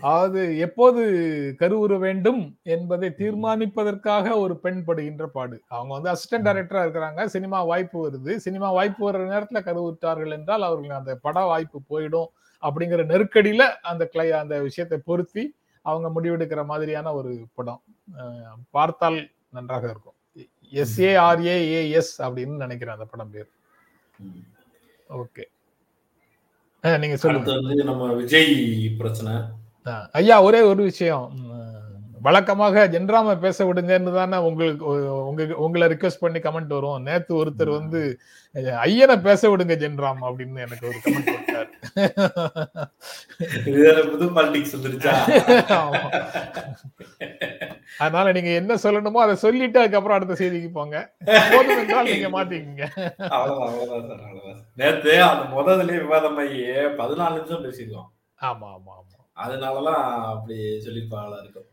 [0.00, 1.02] அதாவது எப்போது
[1.60, 2.42] கருவுற வேண்டும்
[2.76, 5.56] என்பதை தீர்மானிப்பதற்காக ஒரு பெண் படுகின்ற பாடு.
[5.68, 7.24] அவங்க வந்து அசிஸ்டன்ட் டைரக்டரா இருக்கிறாங்க.
[7.36, 8.34] சினிமா வாய்ப்பு வருது.
[8.46, 12.30] சினிமா வாய்ப்பு வர்ற நேரத்துல கருவுற்றார்கள் என்றால் அவர்களுக்கு அந்த பட வாய்ப்பு போயிடும்
[12.62, 15.44] அப்படிங்கிற நெருக்கடியில அந்த கிளை அந்த விஷயத்தை பொருத்தி
[15.82, 17.82] அவங்க முடிவெடுக்கிற மாதிரியான ஒரு படம்.
[18.70, 19.20] பார்த்தால்
[19.56, 20.16] நன்றாக இருக்கும்.
[20.72, 23.48] எஸ்ஏஆர்ஏஏஎஸ் அப்படின்னு நினைக்கிறேன் அந்த படம் பேர்.
[25.08, 25.44] ஓகே.
[26.98, 27.82] நீங்க சொல்லுங்க.
[27.84, 29.32] நம்ம விஜய் பிரச்சனை.
[30.12, 31.48] ஐயா ஒரே ஒரு விஷயம்.
[32.26, 34.84] வழக்கமாக ஜென்ராம பேச விடுங்கன்னு தானே உங்களுக்கு
[35.30, 37.04] உங்க உங்களை ரிக்வெஸ்ட் பண்ணி கமெண்ட் வரும்.
[37.08, 38.00] நேத்து ஒருத்தர் வந்து
[38.84, 41.70] ஐயனை பேச விடுங்க ஜென்ராம் அப்படின்னு எனக்கு ஒரு கமெண்ட் கொடுத்தாரு.
[44.12, 45.14] புது பாலிடிக்ஸ் வந்துருச்சா.
[48.04, 50.96] அதனால நீங்க என்ன சொல்லணுமோ அதை சொல்லிட்டு அதுக்கப்புறம் அடுத்த செய்திக்கு போங்க.
[51.52, 52.84] போதும் என்றால் நீங்க மாட்டிக்கீங்க.
[54.82, 56.60] நேத்து அந்த முதல்லயே விவாதம் ஆகி
[57.00, 58.10] பதினாலு நிமிஷம் பேசிருக்கோம்
[58.50, 59.18] ஆமா ஆமா ஆமா.
[59.44, 60.04] அதனாலதான்
[60.34, 60.56] அப்படி
[60.86, 61.69] சொல்லியிருப்பாங்களா இருக்கும்.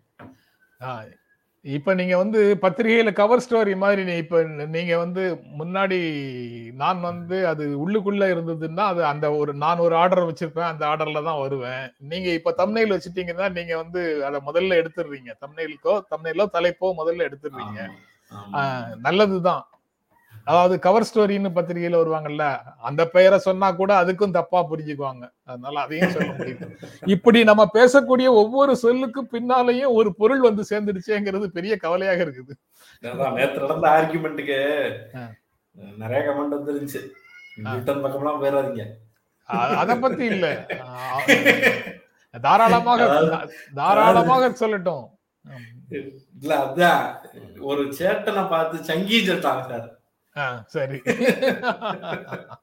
[1.65, 4.41] இப்ப நீங்க வந்து பத்திரிகையில கவர் ஸ்டோரி மாதிரி இப்ப
[4.75, 5.23] நீங்க வந்து
[5.59, 5.97] முன்னாடி
[6.75, 11.41] நான் வந்து அது உள்ளுக்குள்ள இருந்ததுன்னா அது அந்த ஒரு நான் ஒரு ஆர்டர் வச்சிருப்பேன் அந்த ஆர்டர்ல தான்
[11.41, 11.83] வருவேன்.
[12.07, 15.31] நீங்க இப்ப தம்னைல் வச்சுட்டீங்கன்னா நீங்க வந்து அதை முதல்ல எடுத்துடுறீங்க.
[15.43, 17.79] தம்னைலுக்கோ தம்னைலோ தலைப்போ முதல்ல எடுத்துடுறீங்க.
[19.03, 19.63] நல்லதுதான்.
[20.47, 22.43] அதாவது கவர் ஸ்டோரின்னு பத்திரிகையில வருவாங்கல்ல
[22.81, 25.23] அந்த பெயரை சொன்னா கூட அதுக்கும் தப்பா புரிஞ்சுக்குவாங்க.
[25.43, 26.71] அதனால அதையும் சொல்ல முடியும்
[27.15, 32.53] இப்படி நம்ம பேசக்கூடிய ஒவ்வொரு சொல்லுக்கும் பின்னாலேயும் ஒரு பொருள் வந்து சேர்ந்துடுச்சேங்கிறது பெரிய கவலையாக இருக்குது.
[33.37, 34.59] நேத்து நடந்த ஆர்குமெண்ட்டுக்கு.
[35.97, 37.01] நிறைய கமெண்ட் வந்துருந்துச்சு.
[37.59, 37.73] ஆ.
[37.75, 38.85] ரிட்டன் பக்கம்லாம் போயிடாதீங்க
[39.75, 40.45] அத பத்தி இல்ல.
[42.33, 43.03] தாராளமாக
[43.75, 45.05] தாராளமாக சொல்லட்டும்.
[46.37, 47.03] இல்ல அதான்
[47.69, 49.87] ஒரு சேட்டனை பார்த்து சங்கி சொல்லிட்டாங்க சார்
[50.71, 51.01] சரி.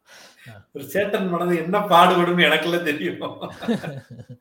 [0.74, 3.50] ஒரு சேட்டன் மனது என்ன பாடுபடும் எனக்குலாம் தெரியும்.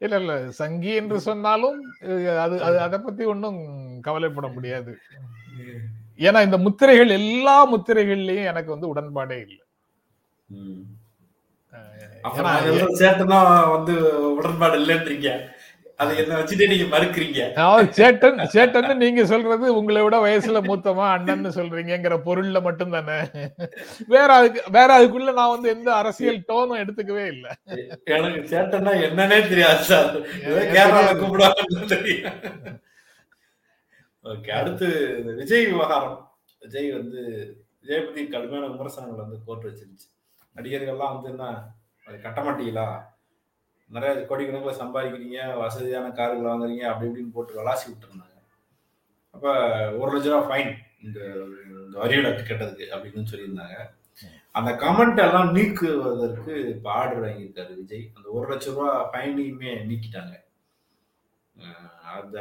[0.00, 0.52] இல்ல இல்ல.
[0.52, 1.82] சங்கி என்று சொன்னாலும்
[2.44, 4.98] அது அது அதை பத்தி ஒன்றும் கவலைப்பட முடியாது.
[6.20, 9.62] ஏன்னா இந்த முத்திரைகள் எல்லா முத்திரைகள்லயும் எனக்கு வந்து உடன்பாடே இல்லை.
[13.00, 13.38] சேட்டனா
[13.74, 13.94] வந்து
[14.36, 15.30] உடன்பாடு இல்லைன்றீங்க
[16.00, 17.40] அதை என்ன வச்சுட்டு நீங்க மறுக்கிறீங்க?
[17.98, 23.18] சேட்டன் சேட்டன் நீங்க சொல்றது உங்களை விட வயசுல மூத்தமா அண்ணன்னு சொல்றீங்கங்கிற பொருள்ல மட்டும் தானே
[24.14, 27.52] வேற அதுக்கு வேற அதுக்குள்ள நான் வந்து எந்த அரசியல் டோனும் எடுத்துக்கவே இல்லை.
[28.16, 30.10] எனக்கு சேட்டன்னா என்னன்னே தெரியாது சார்.
[30.74, 31.20] கேரளால தெரியாது.
[31.22, 32.36] கூப்பிடுவாங்கன்னு தெரியும்.
[34.24, 34.88] ஓகே அடுத்து
[35.40, 36.18] விஜய் விவகாரம்.
[36.62, 37.20] விஜய் வந்து
[37.80, 40.06] விஜய் பத்தி கடுமையான விமர்சனங்கள் வந்து கோர்ட் வச்சிருச்சு
[40.56, 41.46] நடிகர்கள்லாம் வந்து என்ன
[42.06, 42.86] அது கட்ட மாட்டீங்களா?
[43.90, 48.38] நிறைய கோடிக்கணக்கில் சம்பாதிக்கிறீங்க வசதியான கார்கள் வாங்குறீங்க அப்படி இப்படின்னு போட்டு விளாசி விட்டுருந்தாங்க.
[49.34, 49.52] அப்போ
[50.00, 50.72] ஒரு லட்ச ரூபா ஃபைன்
[51.06, 51.20] இந்த
[51.66, 53.76] இந்த வரி கெட்டதுக்கு கேட்டதுக்கு அப்படின்னு சொல்லியிருந்தாங்க.
[54.58, 58.04] அந்த கமெண்ட் எல்லாம் நீக்குவதற்கு இப்போ ஆர்டர் வாங்கியிருக்காரு விஜய்.
[58.16, 60.34] அந்த ஒரு லட்ச ரூபா ஃபைனையுமே நீக்கிட்டாங்க.
[62.16, 62.38] அந்த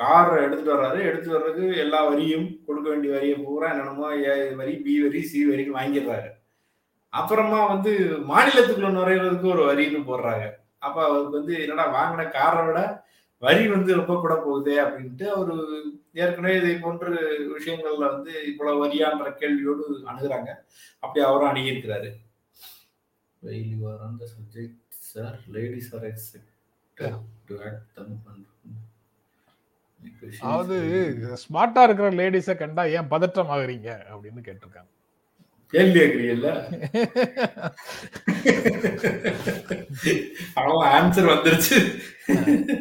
[0.00, 0.98] கார் எடுத்துட்டு வர்றாரு.
[1.08, 5.78] எடுத்துட்டு வர்றதுக்கு எல்லா வரியும் கொடுக்க வேண்டிய வரியை பூரா என்னென்னமோ ஏ வரி பி வரி சி வரின்னு
[5.80, 6.30] வாங்கிடுறாரு.
[7.12, 7.92] அப்புறமா வந்து
[8.32, 10.46] மாநிலத்துக்குள்ள நுழையிறதுக்கு ஒரு வரின்னு போடுறாங்க.
[10.82, 12.80] அப்ப அவருக்கு வந்து என்னடா வாங்கின காரை விட
[13.42, 15.54] வரி வந்து ரொம்ப கூட போகுதே அப்படின்ட்டு அவரு
[16.12, 17.08] ஏற்கனவே இதை போன்ற
[17.56, 20.50] விஷயங்கள்ல வந்து இவ்வளவு வரியான்ற கேள்வியோடு அணுகுறாங்க.
[20.98, 22.10] அப்படி அவரும் அணுகியிருக்கிறாரு.
[23.42, 27.14] on the subject, sir, ladies are expected
[27.48, 28.12] to act thumb
[30.40, 30.76] அதாவது
[31.42, 33.90] ஸ்மார்ட்டா இருக்கிற லேடிஸ கண்டா ஏன் பதற்றம் ஆகுறீங்க?
[34.12, 34.90] அப்படின்னு கேட்டிருக்காங்க.
[35.72, 36.68] கேள்வி கேட்கிறீங்கல்ல?
[40.54, 42.02] அவன் ஆன்சர் வந்துருச்சு.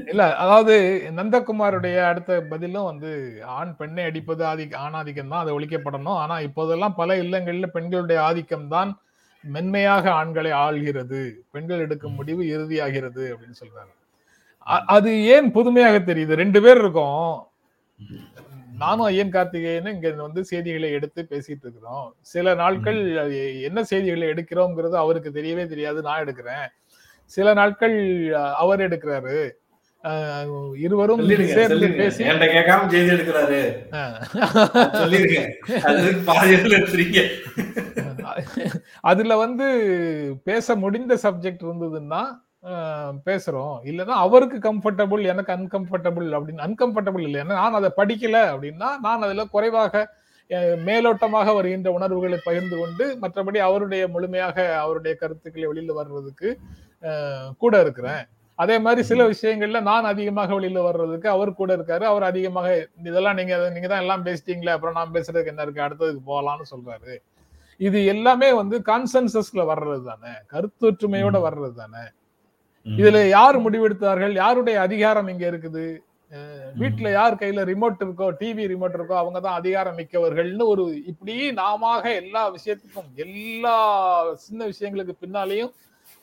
[0.08, 6.16] இல்ல அதாவது நந்தகுமாருடைய அடுத்த பதிலும் வந்து ஆண் பெண்ணை அடிப்பது ஆதி ஆணாதிக்கம் தான் அது ஒழிக்கப்படணும்.
[6.16, 9.00] ஆனா இப்போதெல்லாம் பல இல்லங்கள்ல பெண்களுடைய ஆதிக்கம் தான்
[9.44, 11.34] மென்மையாக ஆண்களை ஆள்கிறது.
[11.52, 13.92] பெண்கள் எடுக்கும் முடிவு இறுதியாகிறது அப்படின்னு சொல்றாங்க.
[14.88, 16.34] அது ஏன் புதுமையாக தெரியுது?
[16.34, 17.52] ரெண்டு பேர் இருக்கோம்.
[18.84, 22.06] நானும் ஐயன் கார்த்திகேயனும் இங்க வந்து செய்திகளை எடுத்து பேசிட்டு இருக்கிறோம்.
[22.34, 23.00] சில நாட்கள்
[23.70, 26.68] என்ன செய்திகளை எடுக்கிறோம்ங்கிறது அவருக்கு தெரியவே தெரியாது நான் எடுக்கிறேன்.
[27.32, 27.98] சில நாட்கள்
[28.64, 29.40] அவர் எடுக்கிறாரு.
[30.86, 31.22] இருவரும்
[31.58, 32.24] சேர்ந்து பேசி
[32.54, 33.60] கேட்காம செய்தி எடுக்கிறாரு.
[39.12, 39.68] அதுல வந்து
[40.50, 42.22] பேச முடிந்த சப்ஜெக்ட் இருந்ததுன்னா
[43.28, 43.76] பேசுறோம்.
[43.90, 47.40] இல்லைன்னா அவருக்கு கம்ஃபர்டபுள் எனக்கு அன்கம்ஃபர்டபுள் அப்படின்னு அன்கம்ஃபர்டபுள் இல்லை.
[47.44, 50.04] ஏன்னா நான் அதை படிக்கல அப்படின்னா நான் அதுல குறைவாக
[50.88, 56.50] மேலோட்டமாக வருகின்ற உணர்வுகளை பகிர்ந்து கொண்டு மற்றபடி அவருடைய முழுமையாக அவருடைய கருத்துக்களை வெளியில வர்றதுக்கு
[57.64, 58.24] கூட இருக்கிறேன்.
[58.60, 62.04] அதே மாதிரி சில விஷயங்கள்ல நான் அதிகமாக வெளியில வர்றதுக்கு அவர் கூட இருக்காரு.
[62.12, 62.70] அவர் அதிகமாக
[63.10, 65.86] இதெல்லாம் நீங்க நீங்க தான் எல்லாம் பேசிட்டீங்களே அப்புறம் நான் பேசுறதுக்கு என்ன இருக்கு?
[65.88, 67.14] அடுத்ததுக்கு போகலாம்னு சொல்றாரு.
[67.80, 72.04] இது எல்லாமே வந்து கான்சென்சஸ்ல வர்றது தானே கருத்தொற்றுமையோட வர்றது தானே.
[72.86, 74.34] இதுல யார் முடிவெடுத்தார்கள்?
[74.38, 75.84] யாருடைய அதிகாரம் இங்க இருக்குது?
[76.76, 82.04] வீட்ல யார் கையில ரிமோட் இருக்கோ டிவி ரிமோட் இருக்கோ அவங்க தான் அதிகாரம் மிக்கவர்கள்னு ஒரு இப்படி நாமாக
[82.22, 83.74] எல்லா விஷயத்துக்கும் எல்லா
[84.44, 85.72] சின்ன விஷயங்களுக்கு பின்னாலேயும்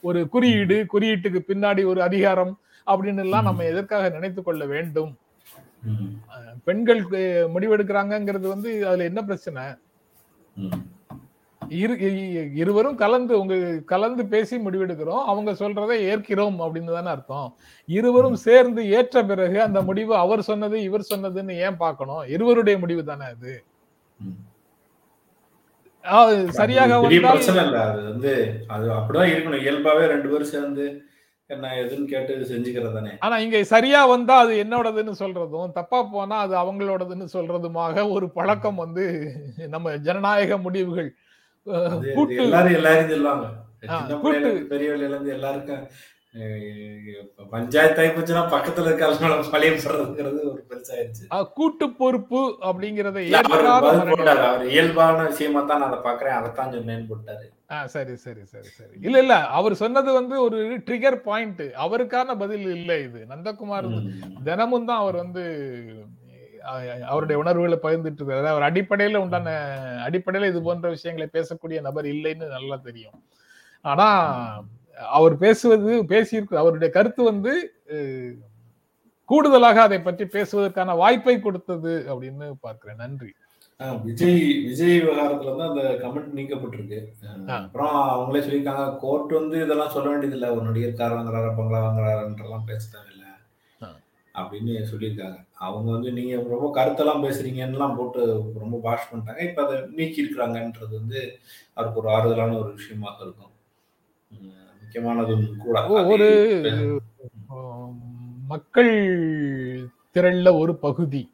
[0.05, 2.53] ஒரு குறியீடு குறியீட்டுக்கு பின்னாடி ஒரு அதிகாரம்
[2.87, 5.13] அப்படின்னு எல்லாம் நம்ம எதற்காக நினைத்து கொள்ள வேண்டும்.
[6.67, 9.65] பெண்கள் அஹ், முடிவெடுக்கிறாங்கங்கிறது வந்து அதுல என்ன பிரச்சனை.
[11.83, 11.95] இரு
[12.62, 13.55] இருவரும் கலந்து உங்க
[13.93, 15.25] கலந்து பேசி முடிவெடுக்கிறோம்.
[15.31, 17.49] அவங்க சொல்றதை ஏற்கிறோம் அப்படின்னு தானே அர்த்தம்.
[17.89, 22.23] இருவரும் சேர்ந்து ஏற்ற பிறகு அந்த முடிவு அவர் சொன்னது இவர் சொன்னதுன்னு ஏன் பார்க்கணும்?
[22.35, 23.53] இருவருடைய முடிவு தானே அது.
[26.59, 27.79] சரியாக பிரச்சனை இல்ல.
[27.91, 28.33] அது வந்து
[28.75, 29.62] அது அப்படிதான் இருக்கணும்.
[29.66, 30.87] இயல்பாவே ரெண்டு பேரும் சேர்ந்து
[31.51, 33.12] என்ன எதுன்னு கேட்டு செஞ்சுக்கிறது தானே.
[33.25, 39.05] ஆனா இங்க சரியா வந்தா அது என்னோடதுன்னு சொல்றதும் தப்பா போனா அது அவங்களோடதுன்னு சொல்றதுமாக ஒரு பழக்கம் வந்து
[39.75, 41.11] நம்ம ஜனநாயக முடிவுகள்.
[42.43, 43.47] எல்லாரும் எல்லாரும் சொல்லுவாங்க
[45.35, 45.89] எல்லாருக்கும்
[48.53, 49.05] பக்கத்துல இருக்க
[49.53, 53.23] பழைய போடுறதுங்கிறது ஒரு பெருசாயிருச்சு அஹ், கூட்டு பொறுப்பு அப்படிங்கறத
[54.49, 57.47] அவர் இயல்பான விஷயமா தான் நான் அதை பாக்குறேன் அதைத்தான் சொன்னேன்னு போட்டாரு.
[57.89, 58.93] சரி சரி சரி சரி.
[59.01, 63.21] இல்ல இல்ல அவர் சொன்னது வந்து ஒரு ட்ரிகர் பாயிண்ட் அவருக்கான பதில் இல்ல இது.
[63.33, 63.89] நந்தகுமார்.
[64.45, 65.45] தினமும் தான் அவர் வந்து
[67.11, 69.55] அவருடைய உணர்வுகளை பகிர்ந்துட்டு இருக்காரு அவர் அடிப்படையில உண்டான
[70.07, 73.19] அடிப்படையில இது போன்ற விஷயங்களை பேசக்கூடிய நபர் இல்லைன்னு நல்லா தெரியும்.
[73.85, 74.09] ஆனா
[75.16, 77.53] அவர் பேசுவது பேசியிருக்கு அவருடைய கருத்து வந்து
[79.31, 83.03] கூடுதலாக அதை பற்றி பேசுவதற்கான வாய்ப்பை கொடுத்தது அப்படின்னு பார்க்கிறேன்.
[83.05, 83.31] நன்றி.
[84.07, 86.99] விஜய் விஜய் விவகாரத்துல வந்து அந்த கமெண்ட் நீக்கப்பட்டிருக்கு.
[87.57, 90.49] அப்புறம் அவங்களே சொல்லியிருக்காங்க கோர்ட் வந்து இதெல்லாம் சொல்ல வேண்டியதில்லை.
[90.57, 93.28] ஒரு நடிகர் கார் வாங்குறாரு பங்களா வாங்குறாருன்றலாம் பேச தேவையில்ல.
[94.39, 95.39] அப்படின்னு சொல்லியிருக்காங்க.
[95.66, 98.20] அவங்க வந்து நீங்க ரொம்ப கருத்தெல்லாம் பேசுறீங்கன்னுலாம் போட்டு
[98.59, 99.43] ரொம்ப பாஷ் பண்ணிட்டாங்க.
[99.49, 101.22] இப்ப அதை நீக்கி இருக்கிறாங்கன்றது வந்து
[101.74, 103.55] அவருக்கு ஒரு ஆறுதலான ஒரு விஷயமா இருக்கும்.
[104.80, 106.05] முக்கியமானதும் கூட.
[106.07, 106.28] ஒரு
[108.47, 108.93] மக்கள்
[110.14, 111.24] திரள்ல ஒரு பகுதி.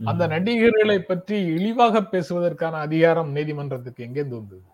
[0.00, 4.64] அந்த நடிகர்களை பற்றி இழிவாக பேசுவதற்கான அதிகாரம் நீதிமன்றத்துக்கு எங்கேருந்து வந்தது.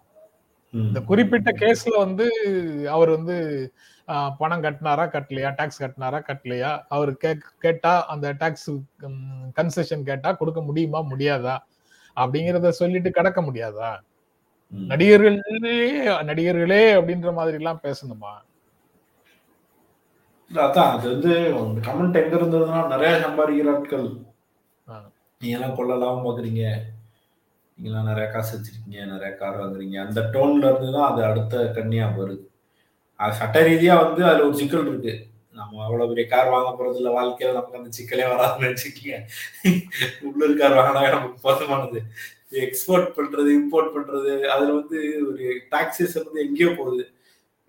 [0.74, 2.26] இந்த குறிப்பிட்ட கேஸ்ல வந்து
[2.88, 3.36] அவர் வந்து
[4.40, 5.50] பணம் கட்டினாரா கட்டலையா?
[5.58, 6.70] டாக்ஸ் கட்டினாரா கட்டலையா?
[6.94, 7.10] அவர்
[7.64, 8.70] கேட்டா அந்த டாக்ஸ்
[9.58, 11.02] கன்செஷன் கேட்டா கொடுக்க முடியுமா?
[11.12, 11.56] முடியாதா?
[12.16, 13.90] அப்படிங்கறத சொல்லிட்டு கடக்க முடியாதா.
[14.72, 15.76] நடிகர்களே
[16.28, 18.32] நடிகர்களே அப்படின்ற மாதிரி எல்லாம் பேசணுமா
[20.50, 21.32] அதான் அது வந்து
[21.86, 24.08] கமெண்ட் எங்க இருந்ததுன்னா நிறைய சம்பாதிக்கிற ஆட்கள்.
[25.40, 26.64] நீங்க எல்லாம் கொள்ள லாபம் பாக்குறீங்க
[27.78, 29.96] நீங்களாம் நிறைய காசு வச்சிருக்கீங்க நிறைய கார் வாங்குறீங்க.
[30.06, 32.44] அந்த டோன்ல இருந்து தான் அது அடுத்த கண்ணியா வருது
[33.22, 35.14] அது சட்ட ரீதியா வந்து அதுல ஒரு சிக்கல் இருக்கு.
[35.54, 39.16] நம்ம அவ்வளவு பெரிய கார் வாங்க போறது இல்ல வாழ்க்கையில நமக்கு அந்த சிக்கலே வராதுன்னு வச்சுக்கீங்க
[40.28, 42.00] உள்ளூர் கார் வாங்கினாவே நமக்கு போதுமானது
[42.64, 44.98] எக்ஸ்போர்ட் பண்றது இம்போர்ட் பண்றது அதுல வந்து
[45.28, 47.04] ஒரு டாக்ஸஸ் வந்து எங்கேயோ போகுது.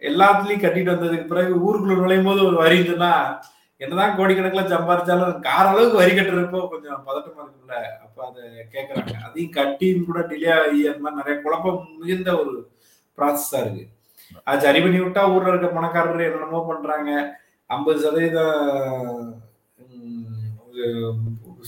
[0.02, 3.14] எல்லாத்துலயும் கட்டிட்டு வந்ததுக்கு பிறகு ஊருக்குள்ள நுழையும் போது ஒரு வரி இருந்துன்னா
[3.82, 8.44] என்னதான் கோடிக்கணக்கில் சம்பாதிச்சாலும் கார அளவுக்கு வரி கட்டுறப்போ கொஞ்சம் பதட்டமா இருக்குல்ல அப்ப அதை
[8.74, 12.54] கேட்கறாங்க அதையும் கட்டியும் கூட டிலே ஆகி அந்த மாதிரி நிறைய குழப்பம் மிகுந்த ஒரு
[13.18, 13.84] ப்ராசஸா இருக்கு.
[14.44, 17.40] அது சரி பண்ணி விட்டா ஊர்ல இருக்க பணக்காரர் என்னென்னமோ பண்றாங்க.
[17.66, 19.42] ஐம்பது சதவீதம்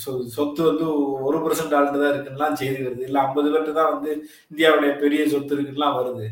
[0.05, 0.85] சொ- சொத்து வந்து
[1.21, 3.01] ஒரு பர்சன்ட் ஆள்கிட்ட தான் இருக்குன்னுலாம் செய்தி வருது.
[3.01, 6.27] இல்ல ஐம்பது பேர்ட்டு தான் வந்து இந்தியாவுடைய பெரிய சொத்து இருக்குன்னுலாம் வருது.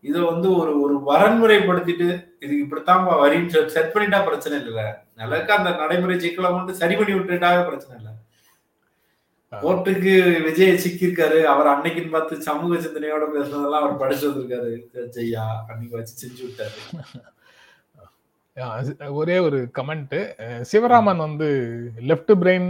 [0.00, 2.08] இதை வந்து ஒரு ஒரு வரன்முறைப்படுத்திட்டு
[2.40, 4.84] இதுக்கு இப்படித்தான் வரின்னு செட் பண்ணிட்டா பிரச்சனை இல்லை.
[5.14, 8.12] நல்லா அந்த நடைமுறை சிக்கலை மட்டும் சரி பண்ணி விட்டுட்டாவே பிரச்சனை இல்லை.
[9.62, 11.42] கோர்ட்டுக்கு விஜய் சிக்கியிருக்காரு.
[11.42, 14.80] அவர் அன்னைக்குன்னு பார்த்து சமூக சிந்தனையோட பேசுனதெல்லாம் அவர் படிச்சு வந்திருக்காரு.
[14.94, 16.78] ஜெய்யா அன்னைக்கு வச்சு செஞ்சு விட்டாரு.
[19.10, 20.12] ஒரே ஒரு கமெண்ட்
[20.72, 21.48] சிவராமன் வந்து
[22.08, 22.68] left brain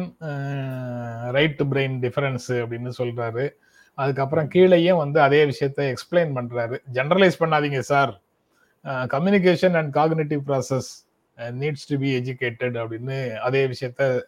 [1.30, 3.50] right brain difference அப்படின்னு சொல்றாரு.
[3.94, 6.78] அதுக்கப்புறம் கீழேயும் வந்து அதே விஷயத்த எக்ஸ்பிளைன் பண்றாரு.
[6.92, 8.20] ஜெனரலைஸ் பண்ணாதீங்க sir
[8.84, 10.88] communication and cognitive process
[11.36, 14.20] needs to be educated அப்படின்னு அதே விஷயத்த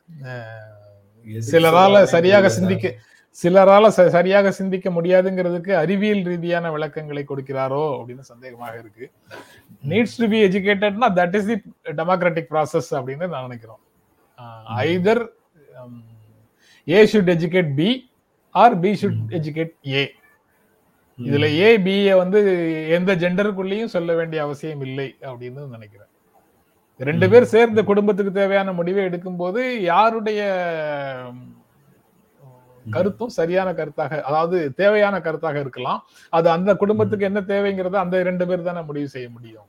[1.50, 2.94] சிலரால சரியாக சிந்திக்க
[3.40, 9.06] சிலரால சரியாக சிந்திக்க முடியாதுங்கிறதுக்கு அறிவியல் ரீதியான விளக்கங்களை கொடுக்கிறாரோ அப்படின்னு சந்தேகமாக இருக்கு.
[9.90, 11.56] Needs to be எஜுகேட்டட்னா that is the
[12.00, 13.82] democratic process அப்படின்னு நான் நினைக்கிறோம்.
[14.88, 15.22] Either
[16.86, 17.90] A should educate B
[18.54, 20.04] or B should educate A
[21.18, 22.40] இதுல ஏ பிஏ வந்து
[22.96, 26.10] எந்த ஜெண்டருக்குள்ளேயும் சொல்ல வேண்டிய அவசியம் இல்லை அப்படின்னு நினைக்கிறேன்.
[27.00, 30.40] ரெண்டு பேர் சேர்ந்த குடும்பத்துக்கு தேவையான முடிவை எடுக்கும்போது யாருடைய
[32.94, 36.00] கருத்தும் சரியான கருத்தாக அதாவது தேவையான கருத்தாக இருக்கலாம்.
[36.32, 39.66] அது அந்த குடும்பத்துக்கு என்ன தேவைங்கிறத அந்த இரண்டு பேர் தானே முடிவு செய்ய முடியும்.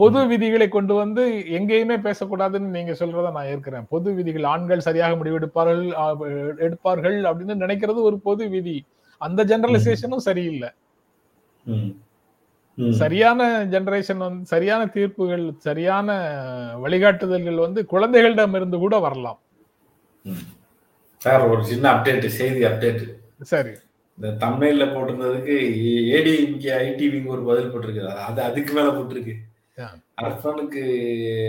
[0.00, 1.22] பொது விதிகளை கொண்டு வந்து
[1.58, 3.88] எங்கேயுமே பேசக்கூடாதுன்னு நீங்க சொல்றத நான் ஏற்கிறேன்.
[3.94, 5.82] பொது விதிகள் ஆண்கள் சரியாக முடிவெடுப்பார்கள்
[6.66, 8.76] எடுப்பார்கள் அப்படின்னு நினைக்கிறது ஒரு பொது விதி.
[9.20, 10.70] அந்த ஜெனரலைசேஷனும் சரியில்லை.
[12.98, 13.40] சரியான
[13.72, 16.08] ஜெனரேஷன் வந்து சரியான தீர்ப்புகள் சரியான
[16.82, 19.38] வழிகாட்டுதல்கள் வந்து குழந்தைகளிடம் இருந்து கூட வரலாம்.
[21.20, 23.02] சார் ஒரு சின்ன அப்டேட் செய்தி அப்டேட்
[23.50, 23.72] சரி
[24.18, 25.54] இந்த தமிழ்ல போட்டிருந்ததுக்கு
[26.16, 29.34] ஏடி இங்க ஐடிவிங்க ஒரு பதில் போட்டிருக்கு அது அதுக்கு மேல போட்டிருக்கு
[29.78, 29.86] ஆ.
[30.20, 30.82] அரசனுக்கு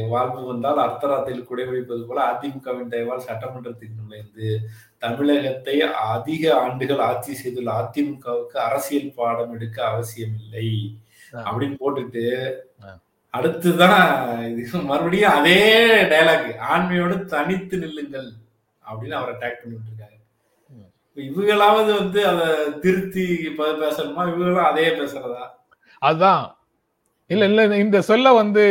[0.09, 4.47] வாழ்வு வந்தால் அர்த்தராத்தில் குடைபிடிப்பது போல அதிமுகவின் தயவால் சட்டமன்றத்துக்கு நுழைந்து
[5.03, 5.76] தமிழகத்தை
[6.11, 11.02] அதிக ஆண்டுகள் ஆட்சி செய்துள்ள அதிமுகவுக்கு அரசியல் பாடம் எடுக்க அவசியம் இல்லை ஆ.
[11.34, 12.53] அப்படின்னு போட்டுட்டு.
[13.38, 18.31] அடுத்துதான் இது மறுபடியும் அதே டயலாக் ஆண்மையோடு தனித்து நில்லுங்கள்
[18.86, 20.11] அப்படின்னு அவரை அட்டாக் பண்ணிட்டு இருக்காங்க
[21.15, 24.17] இவங்களாவது வந்து அதை திருத்தி பேசணுமா?
[24.17, 25.47] இவங்களும் அதே பேசுறதா?
[26.01, 26.55] அதான்
[27.27, 28.63] இல்ல இல்ல இந்த சொல்ல வந்து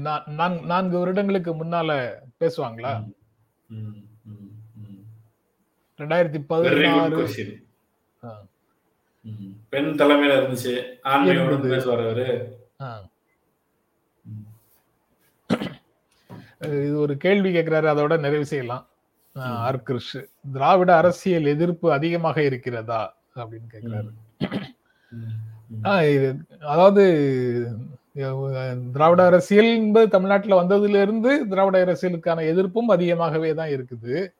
[0.00, 3.12] நான் நான்- நான்கு வருடங்களுக்கு முன்னால பேசுவாங்களா.
[5.98, 7.16] ரெண்டாயிரத்தி பதினாறு.
[9.68, 10.74] பெண் தலைமையில இருந்துச்சு.
[11.04, 11.68] ஆண்மையோடு.
[11.68, 12.26] பேசுவார் அவரு.
[16.60, 18.88] இது ஒரு கேள்வி கேட்கிறாரு அதோட நிறைவு செய்யலாம்.
[19.36, 19.56] ஆ, ம்.
[19.56, 20.18] ஆர் கிருஷ்
[20.52, 23.00] திராவிட அரசியல் எதிர்ப்பு அதிகமாக இருக்கிறதா?
[23.36, 24.10] அப்படின்னு கேட்கிறாரு
[26.14, 26.28] இது
[26.60, 27.04] அதாவது
[28.92, 34.34] திராவிட அரசியல் என்பது தமிழ்நாட்டுல வந்ததுல இருந்து திராவிட அரசியலுக்கான எதிர்ப்பும் அதிகமாகவே தான் இருக்குது.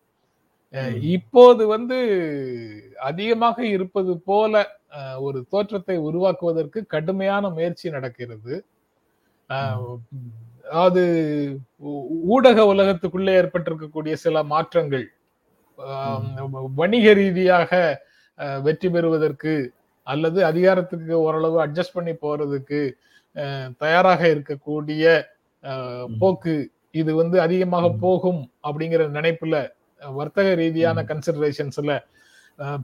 [1.10, 1.98] இப்போது வந்து
[3.00, 4.54] அதிகமாக இருப்பது போல
[5.18, 8.54] ஒரு தோற்றத்தை உருவாக்குவதற்கு கடுமையான முயற்சி நடக்கிறது
[9.50, 11.02] அதாவது
[11.82, 15.06] ஊ- ஊடக உலகத்துக்குள்ளே ஏற்பட்டிருக்கக்கூடிய சில மாற்றங்கள்
[16.74, 17.70] வணிக ரீதியாக
[18.62, 19.54] வெற்றி பெறுவதற்கு
[20.06, 22.80] அல்லது அதிகாரத்துக்கு ஓரளவு அட்ஜஸ்ட் பண்ணி போறதுக்கு
[23.78, 25.04] தயாராக இருக்கக்கூடிய.
[26.18, 26.54] போக்கு
[26.94, 27.86] இது வந்து அதிகமாக.
[28.00, 29.56] போகும் அப்படிங்கிற நினைப்புல
[30.18, 31.04] வர்த்தக ரீதியான.
[31.10, 31.94] கன்சிடரேஷன்ஸ்ல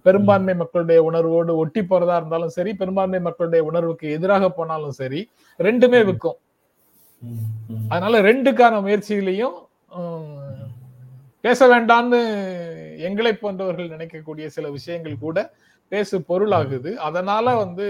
[0.07, 5.21] பெரும்பான்மை மக்களுடைய உணர்வோடு ஒட்டி போறதா இருந்தாலும் சரி பெரும்பான்மை மக்களுடைய உணர்வுக்கு எதிராக போனாலும் சரி
[5.61, 6.01] ரெண்டுமே.
[6.09, 6.39] விற்கும்.
[7.93, 9.57] அதனால ரெண்டுக்கான முயற்சிகளையும்
[11.45, 12.21] பேச வேண்டாம்னு
[13.09, 15.39] எங்களை போன்றவர்கள் நினைக்கக்கூடிய சில விஷயங்கள் கூட
[15.93, 17.87] பேசு பொருளாகுது அதனால வந்து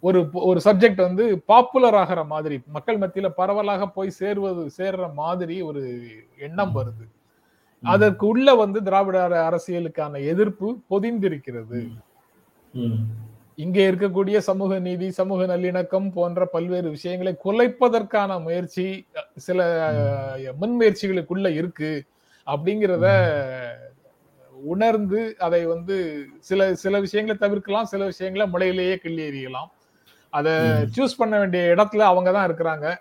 [0.00, 6.10] ஒரு ஒரு சப்ஜெக்ட் வந்து பாப்புலர் ஆகிற மாதிரி மக்கள் மத்தியில பரவலாக போய் சேருவது சேர்ற மாதிரி ஒரு
[6.38, 7.08] எண்ணம் வருது.
[7.82, 11.88] அதற்கு உள்ள வந்து திராவிட அர- அரசியலுக்கான எதிர்ப்பு பொதிந்திருக்கிறது.
[13.54, 19.88] இங்கே இருக்கக்கூடிய சமூக நீதி சமூக நல்லிணக்கம் போன்ற பல்வேறு விஷயங்களை குலைப்பதற்கான முயற்சி சில
[20.60, 22.04] முன்முயற்சிகளுக்குள்ள இருக்கு
[22.46, 23.32] அப்படிங்கிறத
[24.52, 29.70] உணர்ந்து அதை வந்து சில சில விஷயங்களை தவிர்க்கலாம் சில விஷயங்களை முளையிலேயே கிள்ளி எறியலாம்.
[30.32, 30.84] அதை.
[30.94, 32.96] சூஸ் பண்ண வேண்டிய இடத்துல அவங்க தான் இருக்கிறாங்க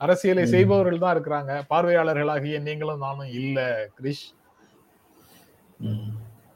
[0.00, 0.44] அரசியலை.
[0.52, 4.32] செய்பவர்கள் தான் இருக்கிறாங்க பார்வையாளர்களாகிய நீங்களும் நானும் இல்ல கிரிஷ்
[5.80, 6.10] ம்.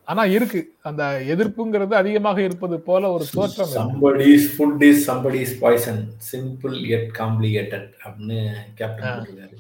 [0.09, 1.03] ஆனா இருக்கு அந்த
[1.33, 3.81] எதிர்ப்புங்கிறது அதிகமாக இருப்பது போல ஒரு தோற்றம் இருக்கு.
[3.81, 9.15] somebody's food is somebody's poison simple yet complicated அப்படின்னு கேப்டன் ஆ.
[9.15, 9.57] போட்டிருக்காரு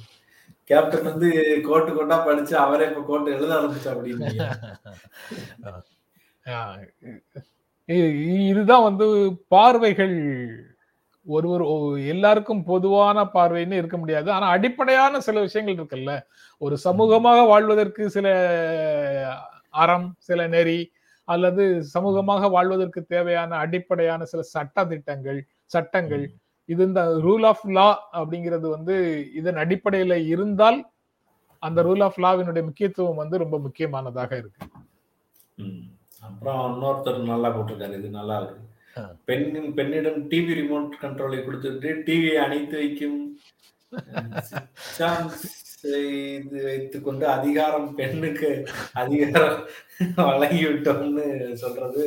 [0.70, 4.26] கேப்டன் வந்து கோட்டு கோட்டா படிச்சு அவரே இப்ப கோட்டு எழுத ஆரம்பிச்சா அப்படின்னு
[7.88, 9.06] இதுதான் வந்து
[9.48, 10.14] பார்வைகள்.
[11.26, 11.64] ஒருவர்
[12.06, 14.28] எல்லாருக்கும் பொதுவான பார்வைன்னு இருக்க முடியாது.
[14.32, 16.12] ஆனா அடிப்படையான சில விஷயங்கள் இருக்குல்ல.
[16.58, 18.26] ஒரு சமூகமாக வாழ்வதற்கு சில
[19.70, 20.80] அறம் சில நெறி
[21.28, 21.64] அல்லது
[21.94, 26.24] சமூகமாக வாழ்வதற்கு தேவையான அடிப்படையான சில சட்ட திட்டங்கள் சட்டங்கள்
[26.68, 28.94] இது இந்த ரூல் ஆஃப் லா அப்படிங்கிறது வந்து
[29.34, 30.78] இதன் அடிப்படையில இருந்தால்
[31.62, 34.62] அந்த ரூல் ஆஃப் லாவினுடைய முக்கியத்துவம் வந்து ரொம்ப முக்கியமானதாக இருக்கு.
[36.22, 38.62] அப்புறம் இன்னொருத்தர் நல்லா போட்டிருக்காரு இது நல்லா இருக்கு.
[39.28, 43.20] பெண்ணின் பெண்ணிடம் டிவி ரிமோட் கண்ட்ரோலை கொடுத்துட்டு டிவியை அணைத்து வைக்கும்.
[45.80, 48.50] செய்து வைத்துக் கொண்டு அதிகாரம் பெண்ணுக்கு
[49.02, 49.60] அதிகாரம்
[50.30, 51.26] வழங்கி விட்டோம்னு
[51.62, 52.04] சொல்றது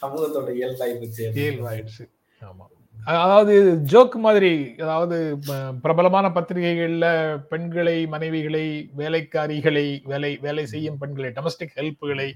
[0.00, 2.04] சமூகத்தோட இயல்பாய் போச்சு இயல்பாயிடுச்சு.
[2.40, 2.66] ஆமா.
[3.04, 5.38] அதாவது ஜோக் மாதிரி அதாவது
[5.82, 12.32] பிரபலமான பத்திரிகைகள்ல பெண்களை மனைவிகளை வேலைக்காரிகளை வேலை வேலை செய்யும் பெண்களை டொமஸ்டிக் ஹெல்ப்புகளை.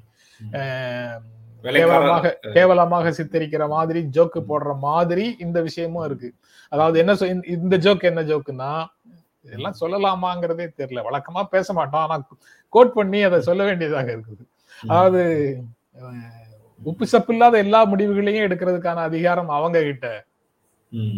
[1.63, 6.35] கேவலமாக கேவலமாக சித்தரிக்கிற மாதிரி ஜோக்கு போடுற மாதிரி இந்த விஷயமும் இருக்கு.
[6.69, 8.85] அதாவது என்ன சொ- இந்த- ஜோக் என்ன ஜோக்குன்னா
[9.43, 11.03] இதெல்லாம் சொல்லலாமாங்கிறதே தெரியல.
[11.11, 12.01] வழக்கமா பேச மாட்டோம்.
[12.01, 12.29] ஆனா
[12.69, 14.47] கோட் பண்ணி அதை சொல்ல வேண்டியதாக இருக்குது.
[14.87, 15.59] அதாவது
[16.83, 20.25] உப்பு சப்பு இல்லாத எல்லா முடிவுகளையும் எடுக்கிறதுக்கான அதிகாரம் அவங்க கிட்ட.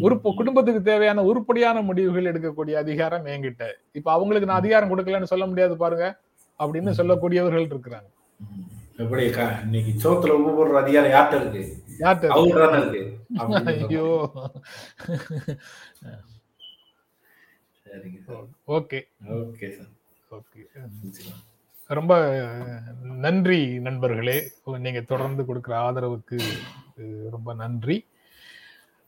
[0.01, 3.65] உறுப்பு குடும்பத்துக்கு தேவையான உருப்படியான முடிவுகள் எடுக்கக்கூடிய அதிகாரம் என்கிட்ட.
[3.93, 6.07] இப்ப அவங்களுக்கு நான் அதிகாரம் கொடுக்கலன்னு சொல்ல முடியாது பாருங்க
[6.61, 8.09] அப்படின்னு சொல்லக்கூடியவர்கள் இருக்கிறாங்க.
[8.97, 9.25] எப்படி
[9.65, 11.63] இன்னைக்கு சோத்துல உப்பு போடுற அதிகாரம் யார்கிட்ட இருக்கு?
[11.99, 12.27] யார்கிட்ட
[12.81, 13.03] இருக்கு?
[13.87, 14.09] ஐயோ.
[18.67, 18.99] ஓகே.
[19.37, 19.93] Okay sir.
[20.31, 20.63] ஓகே.
[21.87, 22.15] ரொம்ப
[23.27, 24.39] நன்றி நண்பர்களே.
[24.79, 26.39] நீங்க தொடர்ந்து கொடுக்கிற ஆதரவுக்கு
[27.31, 28.05] ரொம்ப நன்றி.